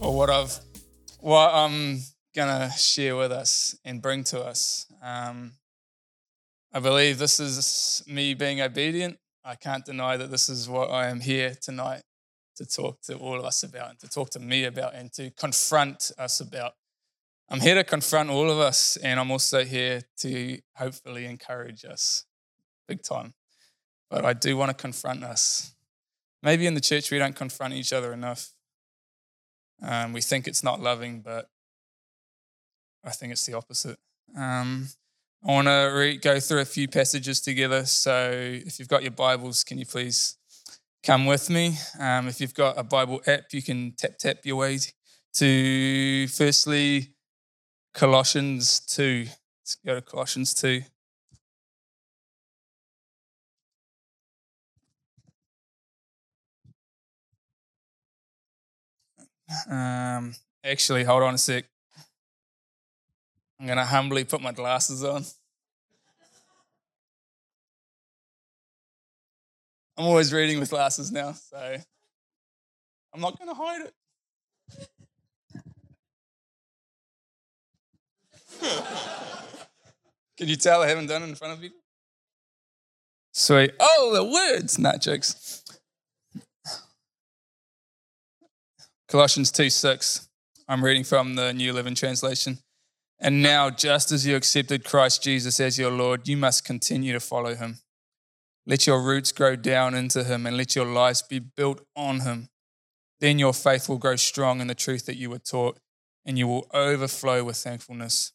or 0.00 0.14
what 0.14 0.30
I've 0.30 0.58
what 1.20 1.54
I'm 1.54 2.00
gonna 2.34 2.70
share 2.76 3.16
with 3.16 3.32
us 3.32 3.76
and 3.84 4.02
bring 4.02 4.24
to 4.24 4.42
us. 4.42 4.86
Um, 5.02 5.52
I 6.72 6.80
believe 6.80 7.18
this 7.18 7.38
is 7.38 8.02
me 8.06 8.34
being 8.34 8.60
obedient. 8.60 9.18
I 9.44 9.54
can't 9.54 9.84
deny 9.84 10.16
that 10.16 10.30
this 10.30 10.48
is 10.48 10.68
what 10.68 10.90
I 10.90 11.08
am 11.08 11.20
here 11.20 11.54
tonight 11.60 12.02
to 12.56 12.66
talk 12.66 13.00
to 13.02 13.16
all 13.16 13.38
of 13.38 13.44
us 13.44 13.62
about 13.62 13.90
and 13.90 13.98
to 14.00 14.08
talk 14.08 14.30
to 14.30 14.40
me 14.40 14.64
about 14.64 14.94
and 14.94 15.12
to 15.12 15.30
confront 15.30 16.10
us 16.18 16.40
about. 16.40 16.72
I'm 17.48 17.60
here 17.60 17.74
to 17.74 17.84
confront 17.84 18.30
all 18.30 18.50
of 18.50 18.58
us, 18.58 18.96
and 18.96 19.20
I'm 19.20 19.30
also 19.30 19.64
here 19.64 20.02
to 20.18 20.58
hopefully 20.76 21.26
encourage 21.26 21.84
us 21.84 22.24
big 22.88 23.02
time. 23.02 23.34
But 24.10 24.24
I 24.24 24.32
do 24.32 24.56
want 24.56 24.70
to 24.70 24.74
confront 24.74 25.22
us. 25.22 25.74
Maybe 26.42 26.66
in 26.66 26.74
the 26.74 26.80
church 26.80 27.10
we 27.10 27.18
don't 27.18 27.36
confront 27.36 27.74
each 27.74 27.92
other 27.92 28.12
enough. 28.12 28.53
Um, 29.82 30.12
we 30.12 30.20
think 30.20 30.46
it's 30.46 30.62
not 30.62 30.80
loving, 30.80 31.20
but 31.20 31.48
I 33.04 33.10
think 33.10 33.32
it's 33.32 33.46
the 33.46 33.54
opposite. 33.54 33.98
Um, 34.36 34.88
I 35.46 35.52
want 35.52 35.68
to 35.68 35.92
re- 35.94 36.16
go 36.16 36.40
through 36.40 36.60
a 36.60 36.64
few 36.64 36.88
passages 36.88 37.40
together. 37.40 37.84
So 37.84 38.30
if 38.32 38.78
you've 38.78 38.88
got 38.88 39.02
your 39.02 39.12
Bibles, 39.12 39.62
can 39.62 39.78
you 39.78 39.84
please 39.84 40.38
come 41.02 41.26
with 41.26 41.50
me? 41.50 41.76
Um, 42.00 42.28
if 42.28 42.40
you've 42.40 42.54
got 42.54 42.78
a 42.78 42.82
Bible 42.82 43.20
app, 43.26 43.52
you 43.52 43.62
can 43.62 43.92
tap 43.92 44.16
tap 44.18 44.38
your 44.44 44.56
way 44.56 44.78
to 45.34 46.28
firstly 46.28 47.14
Colossians 47.92 48.80
2. 48.80 49.26
Let's 49.60 49.76
go 49.84 49.94
to 49.96 50.02
Colossians 50.02 50.54
2. 50.54 50.82
Um, 59.70 60.34
actually, 60.64 61.04
hold 61.04 61.22
on 61.22 61.34
a 61.34 61.38
sec. 61.38 61.64
I'm 63.58 63.66
going 63.66 63.78
to 63.78 63.84
humbly 63.84 64.24
put 64.24 64.40
my 64.40 64.52
glasses 64.52 65.04
on. 65.04 65.24
I'm 69.96 70.06
always 70.06 70.32
reading 70.32 70.58
with 70.58 70.70
glasses 70.70 71.12
now, 71.12 71.32
so 71.32 71.76
I'm 73.14 73.20
not 73.20 73.38
going 73.38 73.48
to 73.48 73.54
hide 73.54 73.82
it. 73.82 73.94
Can 80.36 80.48
you 80.48 80.56
tell 80.56 80.82
I 80.82 80.88
haven't 80.88 81.06
done 81.06 81.22
it 81.22 81.28
in 81.28 81.34
front 81.36 81.52
of 81.54 81.60
people? 81.60 81.78
Sweet. 83.32 83.72
Oh, 83.80 84.12
the 84.14 84.24
words, 84.24 84.78
not 84.78 85.00
jokes. 85.00 85.63
Colossians 89.14 89.52
2 89.52 89.70
6. 89.70 90.28
I'm 90.66 90.84
reading 90.84 91.04
from 91.04 91.36
the 91.36 91.52
New 91.54 91.72
Living 91.72 91.94
Translation. 91.94 92.58
And 93.20 93.44
now, 93.44 93.70
just 93.70 94.10
as 94.10 94.26
you 94.26 94.34
accepted 94.34 94.84
Christ 94.84 95.22
Jesus 95.22 95.60
as 95.60 95.78
your 95.78 95.92
Lord, 95.92 96.26
you 96.26 96.36
must 96.36 96.64
continue 96.64 97.12
to 97.12 97.20
follow 97.20 97.54
him. 97.54 97.78
Let 98.66 98.88
your 98.88 99.00
roots 99.00 99.30
grow 99.30 99.54
down 99.54 99.94
into 99.94 100.24
him 100.24 100.46
and 100.46 100.56
let 100.56 100.74
your 100.74 100.86
lives 100.86 101.22
be 101.22 101.38
built 101.38 101.80
on 101.94 102.22
him. 102.22 102.48
Then 103.20 103.38
your 103.38 103.52
faith 103.52 103.88
will 103.88 103.98
grow 103.98 104.16
strong 104.16 104.60
in 104.60 104.66
the 104.66 104.74
truth 104.74 105.06
that 105.06 105.16
you 105.16 105.30
were 105.30 105.38
taught, 105.38 105.78
and 106.26 106.36
you 106.36 106.48
will 106.48 106.66
overflow 106.74 107.44
with 107.44 107.58
thankfulness. 107.58 108.32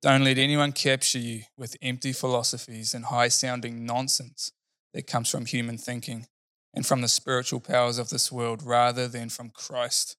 Don't 0.00 0.24
let 0.24 0.38
anyone 0.38 0.72
capture 0.72 1.18
you 1.18 1.42
with 1.58 1.76
empty 1.82 2.14
philosophies 2.14 2.94
and 2.94 3.04
high 3.04 3.28
sounding 3.28 3.84
nonsense 3.84 4.50
that 4.94 5.06
comes 5.06 5.28
from 5.28 5.44
human 5.44 5.76
thinking 5.76 6.26
and 6.74 6.84
from 6.84 7.00
the 7.00 7.08
spiritual 7.08 7.60
powers 7.60 7.98
of 7.98 8.10
this 8.10 8.30
world 8.30 8.62
rather 8.62 9.08
than 9.08 9.28
from 9.28 9.50
Christ. 9.50 10.16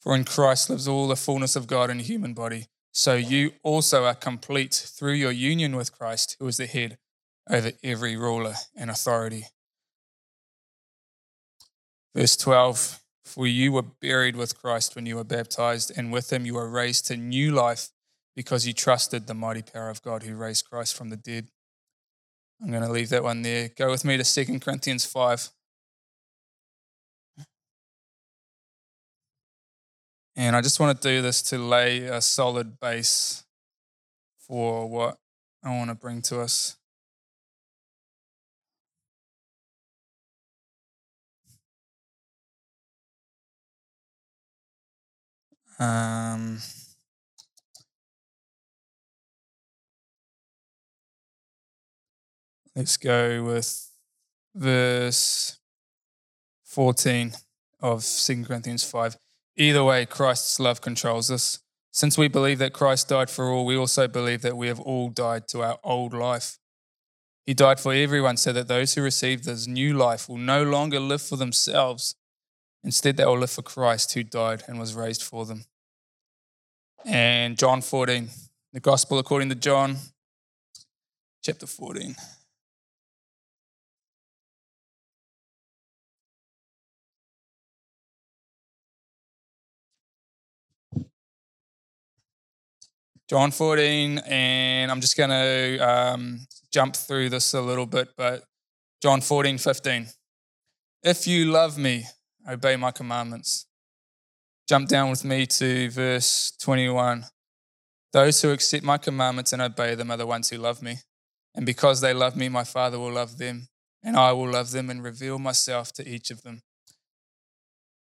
For 0.00 0.14
in 0.14 0.24
Christ 0.24 0.68
lives 0.68 0.86
all 0.86 1.08
the 1.08 1.16
fullness 1.16 1.56
of 1.56 1.66
God 1.66 1.90
in 1.90 2.00
a 2.00 2.02
human 2.02 2.34
body. 2.34 2.66
So 2.92 3.14
you 3.14 3.52
also 3.62 4.04
are 4.04 4.14
complete 4.14 4.74
through 4.74 5.14
your 5.14 5.32
union 5.32 5.76
with 5.76 5.96
Christ, 5.96 6.36
who 6.38 6.46
is 6.48 6.56
the 6.56 6.66
head 6.66 6.98
over 7.48 7.72
every 7.82 8.16
ruler 8.16 8.54
and 8.76 8.90
authority. 8.90 9.46
Verse 12.14 12.36
12 12.36 13.02
For 13.24 13.46
you 13.46 13.72
were 13.72 13.82
buried 13.82 14.36
with 14.36 14.60
Christ 14.60 14.96
when 14.96 15.06
you 15.06 15.16
were 15.16 15.24
baptized, 15.24 15.92
and 15.96 16.12
with 16.12 16.32
him 16.32 16.46
you 16.46 16.54
were 16.54 16.68
raised 16.68 17.06
to 17.06 17.16
new 17.16 17.52
life 17.52 17.90
because 18.34 18.66
you 18.66 18.72
trusted 18.72 19.26
the 19.26 19.34
mighty 19.34 19.62
power 19.62 19.90
of 19.90 20.02
God 20.02 20.22
who 20.22 20.34
raised 20.34 20.68
Christ 20.68 20.96
from 20.96 21.10
the 21.10 21.16
dead. 21.16 21.48
I'm 22.62 22.70
going 22.70 22.82
to 22.82 22.90
leave 22.90 23.10
that 23.10 23.22
one 23.22 23.42
there. 23.42 23.70
Go 23.76 23.90
with 23.90 24.04
me 24.04 24.16
to 24.16 24.24
2 24.24 24.60
Corinthians 24.60 25.04
5. 25.04 25.50
And 30.36 30.54
I 30.54 30.60
just 30.60 30.80
want 30.80 31.00
to 31.00 31.08
do 31.08 31.22
this 31.22 31.42
to 31.42 31.58
lay 31.58 32.04
a 32.04 32.20
solid 32.20 32.78
base 32.78 33.44
for 34.38 34.88
what 34.88 35.16
I 35.62 35.70
want 35.70 35.90
to 35.90 35.94
bring 35.94 36.22
to 36.22 36.40
us. 36.40 36.76
Um, 45.78 46.58
let's 52.76 52.98
go 52.98 53.42
with 53.42 53.90
verse 54.54 55.58
14 56.64 57.32
of 57.80 58.04
2 58.04 58.44
Corinthians 58.44 58.84
5. 58.84 59.16
Either 59.56 59.82
way, 59.82 60.04
Christ's 60.04 60.60
love 60.60 60.82
controls 60.82 61.30
us. 61.30 61.60
Since 61.90 62.18
we 62.18 62.28
believe 62.28 62.58
that 62.58 62.74
Christ 62.74 63.08
died 63.08 63.30
for 63.30 63.48
all, 63.48 63.64
we 63.64 63.76
also 63.76 64.06
believe 64.06 64.42
that 64.42 64.58
we 64.58 64.68
have 64.68 64.78
all 64.78 65.08
died 65.08 65.48
to 65.48 65.62
our 65.62 65.78
old 65.82 66.12
life. 66.12 66.58
He 67.46 67.54
died 67.54 67.80
for 67.80 67.94
everyone 67.94 68.36
so 68.36 68.52
that 68.52 68.68
those 68.68 68.94
who 68.94 69.02
receive 69.02 69.44
this 69.44 69.66
new 69.66 69.96
life 69.96 70.28
will 70.28 70.36
no 70.36 70.62
longer 70.62 71.00
live 71.00 71.22
for 71.22 71.36
themselves. 71.36 72.14
Instead, 72.84 73.16
they 73.16 73.24
will 73.24 73.38
live 73.38 73.50
for 73.50 73.62
Christ 73.62 74.12
who 74.12 74.22
died 74.22 74.64
and 74.68 74.78
was 74.78 74.94
raised 74.94 75.22
for 75.22 75.46
them. 75.46 75.64
And 77.06 77.56
John 77.56 77.80
14, 77.80 78.28
the 78.74 78.80
Gospel 78.80 79.18
according 79.18 79.48
to 79.48 79.54
John, 79.54 79.96
chapter 81.42 81.66
14. 81.66 82.16
John 93.28 93.50
14, 93.50 94.18
and 94.18 94.88
I'm 94.88 95.00
just 95.00 95.16
going 95.16 95.30
to 95.30 95.78
um, 95.78 96.46
jump 96.72 96.94
through 96.94 97.28
this 97.30 97.54
a 97.54 97.60
little 97.60 97.86
bit, 97.86 98.10
but 98.16 98.44
John 99.02 99.20
14, 99.20 99.58
15. 99.58 100.06
If 101.02 101.26
you 101.26 101.46
love 101.46 101.76
me, 101.76 102.04
obey 102.48 102.76
my 102.76 102.92
commandments. 102.92 103.66
Jump 104.68 104.88
down 104.88 105.10
with 105.10 105.24
me 105.24 105.44
to 105.46 105.90
verse 105.90 106.52
21. 106.60 107.24
Those 108.12 108.42
who 108.42 108.52
accept 108.52 108.84
my 108.84 108.96
commandments 108.96 109.52
and 109.52 109.60
obey 109.60 109.96
them 109.96 110.12
are 110.12 110.16
the 110.16 110.26
ones 110.26 110.50
who 110.50 110.58
love 110.58 110.80
me. 110.80 110.98
And 111.52 111.66
because 111.66 112.00
they 112.00 112.14
love 112.14 112.36
me, 112.36 112.48
my 112.48 112.62
Father 112.64 112.98
will 112.98 113.12
love 113.12 113.38
them, 113.38 113.66
and 114.04 114.16
I 114.16 114.30
will 114.32 114.50
love 114.52 114.70
them 114.70 114.88
and 114.88 115.02
reveal 115.02 115.40
myself 115.40 115.92
to 115.94 116.08
each 116.08 116.30
of 116.30 116.42
them. 116.42 116.62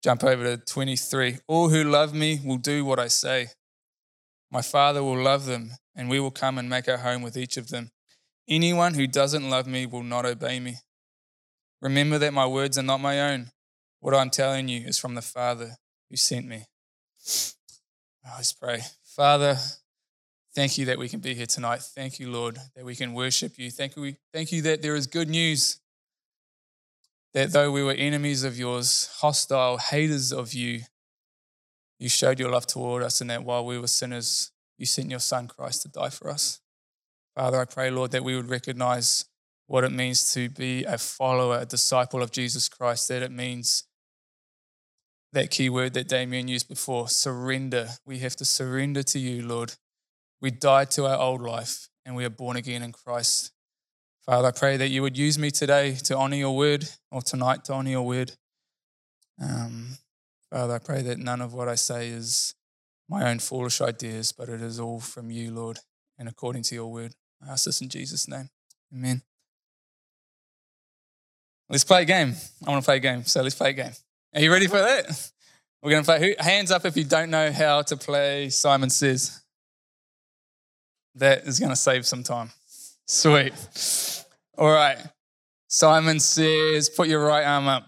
Jump 0.03 0.24
over 0.24 0.44
to 0.44 0.57
23. 0.57 1.38
All 1.47 1.69
who 1.69 1.84
love 1.84 2.16
me 2.16 2.41
will 2.44 2.57
do 2.57 2.84
what 2.84 2.97
I 3.00 3.09
say. 3.09 3.50
My 4.53 4.62
Father 4.62 5.03
will 5.03 5.18
love 5.18 5.46
them, 5.46 5.72
and 5.96 6.12
we 6.12 6.19
will 6.19 6.30
come 6.30 6.59
and 6.59 6.69
make 6.69 6.88
our 6.88 6.97
home 6.97 7.24
with 7.24 7.36
each 7.36 7.58
of 7.58 7.69
them. 7.69 7.90
Anyone 8.47 8.94
who 8.94 9.07
doesn't 9.07 9.50
love 9.50 9.66
me 9.66 9.88
will 9.88 10.04
not 10.04 10.27
obey 10.27 10.60
me. 10.60 10.75
Remember 11.81 12.19
that 12.19 12.36
my 12.36 12.45
words 12.45 12.77
are 12.77 12.83
not 12.83 13.01
my 13.01 13.19
own. 13.19 13.50
What 14.00 14.13
I'm 14.13 14.30
telling 14.30 14.68
you 14.68 14.86
is 14.86 15.00
from 15.00 15.16
the 15.16 15.24
Father 15.24 15.77
who 16.07 16.18
sent 16.18 16.48
me. 16.48 16.66
Oh, 18.27 18.33
let's 18.38 18.54
pray. 18.54 18.81
Father, 19.04 19.57
thank 20.54 20.77
you 20.77 20.86
that 20.86 21.00
we 21.00 21.10
can 21.10 21.19
be 21.19 21.33
here 21.33 21.48
tonight. 21.48 21.81
Thank 21.81 22.19
you, 22.19 22.30
Lord, 22.30 22.60
that 22.75 22.86
we 22.86 22.95
can 22.95 23.16
worship 23.16 23.57
you. 23.57 23.72
Thank 23.72 23.95
you, 23.95 24.13
thank 24.31 24.51
you 24.51 24.62
that 24.62 24.83
there 24.83 24.95
is 24.95 25.07
good 25.07 25.30
news. 25.30 25.80
That 27.33 27.54
though 27.54 27.72
we 27.72 27.81
were 27.81 27.94
enemies 27.94 28.44
of 28.44 28.56
yours, 28.56 29.10
hostile, 29.19 29.77
haters 29.77 30.31
of 30.31 30.54
you, 30.54 30.81
you 32.00 32.10
showed 32.10 32.39
your 32.39 32.51
love 32.51 32.68
toward 32.68 33.01
us, 33.01 33.22
and 33.22 33.30
that 33.30 33.44
while 33.44 33.66
we 33.66 33.80
were 33.80 33.88
sinners, 33.88 34.51
you 34.78 34.86
sent 34.86 35.10
your 35.10 35.20
Son 35.20 35.48
Christ 35.48 35.84
to 35.84 35.90
die 35.90 36.10
for 36.10 36.30
us. 36.30 36.60
Father, 37.36 37.60
I 37.62 37.66
pray, 37.66 37.90
Lord, 37.90 38.12
that 38.12 38.24
we 38.24 38.36
would 38.36 38.50
recognize 38.50 39.25
what 39.68 39.84
it 39.84 39.92
means 39.92 40.34
to 40.34 40.50
be 40.50 40.84
a 40.84 40.98
follower, 40.98 41.60
a 41.60 41.66
disciple 41.66 42.22
of 42.22 42.31
Jesus 42.31 42.70
Christ, 42.70 43.08
that 43.08 43.24
it 43.24 43.31
means 43.31 43.86
that 45.31 45.50
key 45.50 45.70
word 45.70 45.94
that 45.96 46.08
Damien 46.08 46.48
used 46.48 46.70
before 46.70 47.10
surrender. 47.10 47.90
We 48.06 48.20
have 48.20 48.36
to 48.38 48.46
surrender 48.46 49.02
to 49.04 49.20
you, 49.20 49.46
Lord. 49.46 49.74
We 50.42 50.52
died 50.52 50.92
to 50.92 51.06
our 51.06 51.18
old 51.18 51.42
life 51.42 51.90
and 52.06 52.16
we 52.16 52.25
are 52.25 52.30
born 52.30 52.56
again 52.56 52.84
in 52.84 52.92
Christ. 52.92 53.52
Father, 54.25 54.50
I 54.50 54.52
pray 54.52 54.78
that 54.78 54.90
you 54.90 55.02
would 55.02 55.18
use 55.18 55.40
me 55.40 55.50
today 55.52 55.96
to 56.04 56.16
honor 56.16 56.36
your 56.36 56.56
word 56.56 56.88
or 57.12 57.22
tonight 57.22 57.66
to 57.66 57.74
honor 57.74 57.90
your 57.90 58.06
word. 58.06 58.34
Um, 59.42 59.98
Father, 60.52 60.75
I 60.75 60.80
pray 60.80 61.02
that 61.02 61.18
none 61.18 61.42
of 61.42 61.54
what 61.54 61.68
I 61.68 61.75
say 61.75 62.10
is 62.10 62.54
my 63.09 63.29
own 63.29 63.39
foolish 63.39 63.81
ideas, 63.81 64.31
but 64.31 64.50
it 64.50 64.61
is 64.61 64.79
all 64.79 65.00
from 65.00 65.29
you, 65.29 65.51
Lord, 65.51 65.79
and 66.17 66.27
according 66.29 66.63
to 66.63 66.75
your 66.75 66.91
word. 66.91 67.13
I 67.45 67.51
ask 67.51 67.65
this 67.65 67.81
in 67.81 67.89
Jesus' 67.89 68.27
name. 68.27 68.50
Amen. 68.94 69.21
Let's 71.69 71.83
play 71.83 72.03
a 72.03 72.05
game. 72.05 72.35
I 72.65 72.69
want 72.69 72.83
to 72.83 72.85
play 72.85 72.97
a 72.97 73.00
game, 73.00 73.25
so 73.25 73.41
let's 73.41 73.55
play 73.55 73.71
a 73.71 73.73
game. 73.73 73.91
Are 74.35 74.41
you 74.41 74.51
ready 74.51 74.67
for 74.67 74.77
that? 74.79 75.31
We're 75.81 75.91
going 75.91 76.03
to 76.03 76.05
play. 76.05 76.35
Hands 76.39 76.71
up 76.71 76.85
if 76.85 76.95
you 76.95 77.03
don't 77.03 77.29
know 77.29 77.51
how 77.51 77.81
to 77.83 77.97
play 77.97 78.50
Simon 78.50 78.89
Says. 78.89 79.41
That 81.15 81.44
is 81.45 81.59
going 81.59 81.71
to 81.71 81.75
save 81.75 82.05
some 82.05 82.23
time. 82.23 82.51
Sweet. 83.05 83.53
All 84.57 84.71
right. 84.71 84.97
Simon 85.67 86.19
says, 86.19 86.89
put 86.89 87.07
your 87.07 87.25
right 87.25 87.44
arm 87.44 87.67
up. 87.67 87.88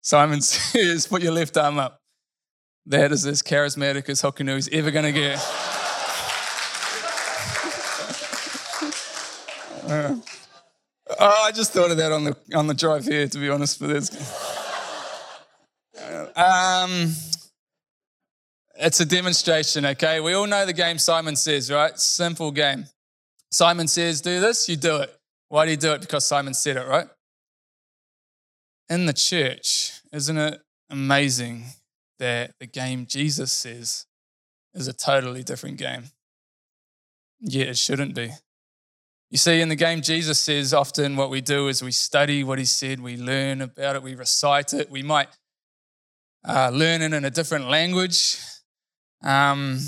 Simon 0.00 0.40
says, 0.42 1.06
put 1.06 1.22
your 1.22 1.32
left 1.32 1.56
arm 1.56 1.78
up. 1.78 2.00
That 2.86 3.12
is 3.12 3.24
as 3.24 3.42
charismatic 3.42 4.10
as 4.10 4.20
Hokunu 4.20 4.56
is 4.58 4.68
ever 4.70 4.90
going 4.90 5.06
to 5.06 5.12
get. 5.12 5.38
Uh, 9.88 10.16
I 11.18 11.50
just 11.54 11.72
thought 11.72 11.90
of 11.90 11.96
that 11.96 12.12
on 12.12 12.24
the 12.24 12.36
on 12.54 12.66
the 12.66 12.74
drive 12.74 13.04
here, 13.06 13.26
to 13.26 13.38
be 13.38 13.48
honest. 13.48 13.80
But 13.80 13.88
this, 13.88 14.10
um, 16.36 17.14
it's 18.76 19.00
a 19.00 19.06
demonstration. 19.06 19.86
Okay, 19.86 20.20
we 20.20 20.34
all 20.34 20.46
know 20.46 20.66
the 20.66 20.72
game. 20.72 20.98
Simon 20.98 21.36
says, 21.36 21.70
right? 21.70 21.98
Simple 21.98 22.50
game. 22.50 22.86
Simon 23.50 23.88
says, 23.88 24.20
"Do 24.20 24.40
this," 24.40 24.68
you 24.68 24.76
do 24.76 24.96
it. 24.96 25.14
Why 25.48 25.64
do 25.64 25.70
you 25.70 25.76
do 25.78 25.92
it? 25.92 26.02
Because 26.02 26.26
Simon 26.26 26.52
said 26.52 26.76
it, 26.76 26.86
right? 26.86 27.06
In 28.90 29.06
the 29.06 29.14
church, 29.14 30.00
isn't 30.12 30.36
it 30.36 30.60
amazing 30.90 31.64
that 32.24 32.54
the 32.58 32.66
game 32.66 33.04
Jesus 33.04 33.52
says 33.52 34.06
is 34.72 34.88
a 34.88 34.94
totally 34.94 35.42
different 35.42 35.76
game? 35.76 36.04
Yet 37.38 37.68
it 37.68 37.76
shouldn't 37.76 38.14
be. 38.14 38.30
You 39.30 39.36
see, 39.36 39.60
in 39.60 39.68
the 39.68 39.76
game, 39.76 40.00
Jesus 40.00 40.40
says 40.40 40.72
often 40.72 41.16
what 41.16 41.28
we 41.28 41.42
do 41.42 41.68
is 41.68 41.82
we 41.82 41.92
study 41.92 42.42
what 42.42 42.58
he 42.58 42.64
said, 42.64 43.00
we 43.00 43.18
learn 43.18 43.60
about 43.60 43.96
it, 43.96 44.02
we 44.02 44.14
recite 44.14 44.72
it. 44.72 44.90
We 44.90 45.02
might 45.02 45.28
uh, 46.48 46.70
learn 46.72 47.02
it 47.02 47.12
in 47.12 47.26
a 47.26 47.30
different 47.30 47.68
language, 47.68 48.38
um, 49.22 49.80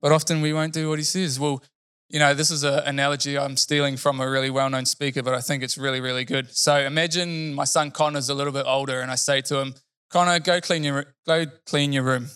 but 0.00 0.12
often 0.12 0.42
we 0.42 0.52
won't 0.52 0.72
do 0.72 0.88
what 0.88 1.00
he 1.00 1.04
says. 1.04 1.40
Well, 1.40 1.64
you 2.08 2.20
know, 2.20 2.32
this 2.32 2.52
is 2.52 2.62
an 2.62 2.78
analogy 2.84 3.36
I'm 3.36 3.56
stealing 3.56 3.96
from 3.96 4.20
a 4.20 4.30
really 4.30 4.50
well 4.50 4.70
known 4.70 4.86
speaker, 4.86 5.20
but 5.20 5.34
I 5.34 5.40
think 5.40 5.64
it's 5.64 5.76
really, 5.76 6.00
really 6.00 6.24
good. 6.24 6.56
So 6.56 6.76
imagine 6.76 7.54
my 7.54 7.64
son 7.64 7.90
Connor's 7.90 8.28
a 8.28 8.34
little 8.34 8.52
bit 8.52 8.66
older, 8.68 9.00
and 9.00 9.10
I 9.10 9.16
say 9.16 9.40
to 9.40 9.58
him, 9.58 9.74
Connor, 10.10 10.38
go 10.40 10.60
clean 10.60 10.84
your, 10.84 11.14
go 11.26 11.46
clean 11.66 11.92
your 11.92 12.02
room. 12.02 12.28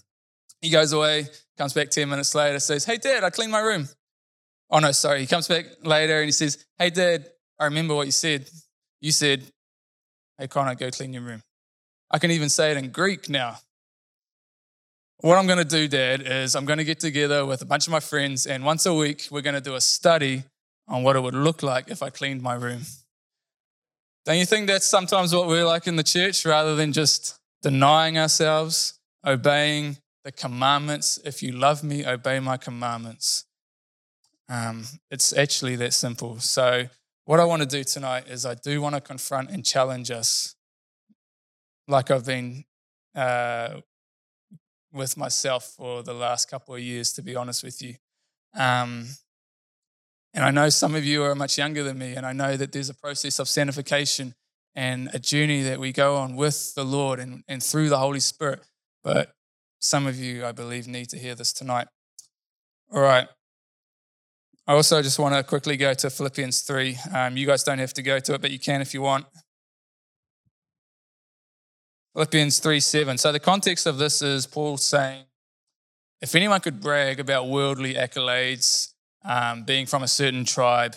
He 0.60 0.70
goes 0.70 0.92
away, 0.92 1.26
comes 1.56 1.72
back 1.72 1.90
10 1.90 2.08
minutes 2.08 2.34
later, 2.34 2.58
says, 2.58 2.84
Hey, 2.84 2.98
Dad, 2.98 3.24
I 3.24 3.30
cleaned 3.30 3.52
my 3.52 3.60
room. 3.60 3.88
Oh, 4.70 4.78
no, 4.78 4.92
sorry. 4.92 5.20
He 5.20 5.26
comes 5.26 5.48
back 5.48 5.66
later 5.82 6.18
and 6.18 6.26
he 6.26 6.32
says, 6.32 6.64
Hey, 6.78 6.90
Dad, 6.90 7.26
I 7.58 7.64
remember 7.64 7.94
what 7.94 8.06
you 8.06 8.12
said. 8.12 8.48
You 9.00 9.12
said, 9.12 9.44
Hey, 10.38 10.48
Connor, 10.48 10.74
go 10.74 10.90
clean 10.90 11.12
your 11.12 11.22
room. 11.22 11.42
I 12.10 12.18
can 12.18 12.30
even 12.30 12.48
say 12.48 12.72
it 12.72 12.76
in 12.76 12.90
Greek 12.90 13.28
now. 13.28 13.58
What 15.18 15.36
I'm 15.36 15.46
going 15.46 15.58
to 15.58 15.64
do, 15.64 15.86
Dad, 15.86 16.22
is 16.24 16.56
I'm 16.56 16.64
going 16.64 16.78
to 16.78 16.84
get 16.84 16.98
together 16.98 17.44
with 17.44 17.60
a 17.60 17.66
bunch 17.66 17.86
of 17.86 17.92
my 17.92 18.00
friends, 18.00 18.46
and 18.46 18.64
once 18.64 18.86
a 18.86 18.94
week, 18.94 19.28
we're 19.30 19.42
going 19.42 19.54
to 19.54 19.60
do 19.60 19.74
a 19.74 19.80
study 19.80 20.44
on 20.88 21.02
what 21.02 21.14
it 21.14 21.20
would 21.20 21.34
look 21.34 21.62
like 21.62 21.90
if 21.90 22.02
I 22.02 22.10
cleaned 22.10 22.42
my 22.42 22.54
room. 22.54 22.82
Don't 24.24 24.38
you 24.38 24.46
think 24.46 24.66
that's 24.66 24.86
sometimes 24.86 25.34
what 25.34 25.46
we're 25.46 25.64
like 25.64 25.86
in 25.86 25.96
the 25.96 26.02
church 26.02 26.44
rather 26.44 26.74
than 26.74 26.92
just 26.92 27.39
denying 27.62 28.18
ourselves, 28.18 28.98
obeying 29.26 29.98
the 30.24 30.32
commandments? 30.32 31.18
If 31.24 31.42
you 31.42 31.52
love 31.52 31.82
me, 31.82 32.06
obey 32.06 32.40
my 32.40 32.56
commandments. 32.56 33.44
Um, 34.48 34.84
it's 35.10 35.32
actually 35.32 35.76
that 35.76 35.94
simple. 35.94 36.40
So, 36.40 36.88
what 37.24 37.38
I 37.38 37.44
want 37.44 37.62
to 37.62 37.68
do 37.68 37.84
tonight 37.84 38.24
is 38.28 38.44
I 38.44 38.54
do 38.54 38.80
want 38.80 38.96
to 38.96 39.00
confront 39.00 39.50
and 39.50 39.64
challenge 39.64 40.10
us, 40.10 40.56
like 41.86 42.10
I've 42.10 42.26
been 42.26 42.64
uh, 43.14 43.80
with 44.92 45.16
myself 45.16 45.64
for 45.76 46.02
the 46.02 46.14
last 46.14 46.50
couple 46.50 46.74
of 46.74 46.80
years, 46.80 47.12
to 47.12 47.22
be 47.22 47.36
honest 47.36 47.62
with 47.62 47.80
you. 47.80 47.94
Um, 48.56 49.06
and 50.34 50.44
I 50.44 50.50
know 50.50 50.68
some 50.68 50.94
of 50.94 51.04
you 51.04 51.22
are 51.22 51.34
much 51.34 51.58
younger 51.58 51.82
than 51.82 51.98
me, 51.98 52.14
and 52.14 52.24
I 52.24 52.32
know 52.32 52.56
that 52.56 52.72
there's 52.72 52.90
a 52.90 52.94
process 52.94 53.38
of 53.38 53.48
sanctification 53.48 54.34
and 54.74 55.10
a 55.12 55.18
journey 55.18 55.62
that 55.62 55.80
we 55.80 55.92
go 55.92 56.16
on 56.16 56.36
with 56.36 56.74
the 56.74 56.84
Lord 56.84 57.18
and, 57.18 57.42
and 57.48 57.62
through 57.62 57.88
the 57.88 57.98
Holy 57.98 58.20
Spirit. 58.20 58.60
But 59.02 59.32
some 59.80 60.06
of 60.06 60.16
you, 60.16 60.44
I 60.44 60.52
believe, 60.52 60.86
need 60.86 61.08
to 61.10 61.18
hear 61.18 61.34
this 61.34 61.52
tonight. 61.52 61.88
All 62.92 63.00
right. 63.00 63.28
I 64.66 64.74
also 64.74 65.02
just 65.02 65.18
want 65.18 65.34
to 65.34 65.42
quickly 65.42 65.76
go 65.76 65.94
to 65.94 66.10
Philippians 66.10 66.60
3. 66.62 66.96
Um, 67.14 67.36
you 67.36 67.46
guys 67.46 67.64
don't 67.64 67.78
have 67.78 67.94
to 67.94 68.02
go 68.02 68.18
to 68.20 68.34
it, 68.34 68.40
but 68.40 68.50
you 68.50 68.58
can 68.58 68.80
if 68.80 68.94
you 68.94 69.02
want. 69.02 69.26
Philippians 72.14 72.58
3 72.58 72.80
7. 72.80 73.18
So 73.18 73.32
the 73.32 73.40
context 73.40 73.86
of 73.86 73.98
this 73.98 74.22
is 74.22 74.46
Paul 74.46 74.76
saying, 74.76 75.24
if 76.20 76.34
anyone 76.34 76.60
could 76.60 76.80
brag 76.80 77.18
about 77.18 77.48
worldly 77.48 77.94
accolades, 77.94 78.92
um, 79.24 79.64
being 79.64 79.86
from 79.86 80.02
a 80.02 80.08
certain 80.08 80.44
tribe, 80.44 80.94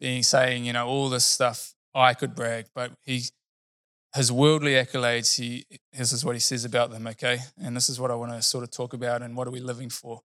being 0.00 0.22
saying, 0.22 0.64
you 0.64 0.72
know, 0.72 0.86
all 0.86 1.08
this 1.08 1.24
stuff, 1.24 1.74
I 1.94 2.14
could 2.14 2.34
brag, 2.34 2.66
but 2.74 2.92
he 3.04 3.24
his 4.14 4.30
worldly 4.30 4.72
accolades, 4.72 5.38
he 5.38 5.64
this 5.92 6.12
is 6.12 6.24
what 6.24 6.34
he 6.34 6.40
says 6.40 6.64
about 6.64 6.90
them, 6.90 7.06
okay? 7.06 7.38
And 7.62 7.74
this 7.74 7.88
is 7.88 7.98
what 7.98 8.10
I 8.10 8.14
want 8.14 8.32
to 8.32 8.42
sort 8.42 8.64
of 8.64 8.70
talk 8.70 8.92
about 8.92 9.22
and 9.22 9.36
what 9.36 9.48
are 9.48 9.52
we 9.52 9.60
living 9.60 9.88
for. 9.88 10.20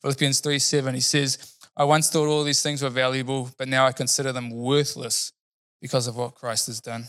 Philippians 0.00 0.40
3 0.40 0.58
7, 0.58 0.94
he 0.94 1.00
says, 1.00 1.56
I 1.76 1.84
once 1.84 2.10
thought 2.10 2.28
all 2.28 2.44
these 2.44 2.62
things 2.62 2.82
were 2.82 2.90
valuable, 2.90 3.50
but 3.56 3.68
now 3.68 3.86
I 3.86 3.92
consider 3.92 4.32
them 4.32 4.50
worthless 4.50 5.32
because 5.80 6.06
of 6.06 6.16
what 6.16 6.34
Christ 6.34 6.66
has 6.66 6.80
done. 6.80 7.06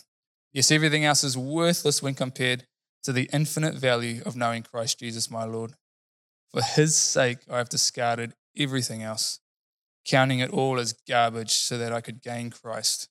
Yes, 0.51 0.71
everything 0.71 1.03
else 1.03 1.23
is 1.23 1.37
worthless 1.37 2.01
when 2.01 2.13
compared 2.13 2.65
to 3.03 3.11
the 3.11 3.29
infinite 3.33 3.75
value 3.75 4.21
of 4.25 4.35
knowing 4.35 4.63
Christ 4.63 4.99
Jesus, 4.99 5.29
my 5.29 5.43
Lord. 5.43 5.73
For 6.51 6.61
his 6.61 6.95
sake, 6.95 7.39
I 7.49 7.57
have 7.57 7.69
discarded 7.69 8.33
everything 8.57 9.01
else, 9.01 9.39
counting 10.05 10.39
it 10.39 10.51
all 10.51 10.79
as 10.79 10.93
garbage 11.07 11.51
so 11.51 11.77
that 11.79 11.91
I 11.91 12.01
could 12.01 12.21
gain 12.21 12.51
Christ. 12.51 13.09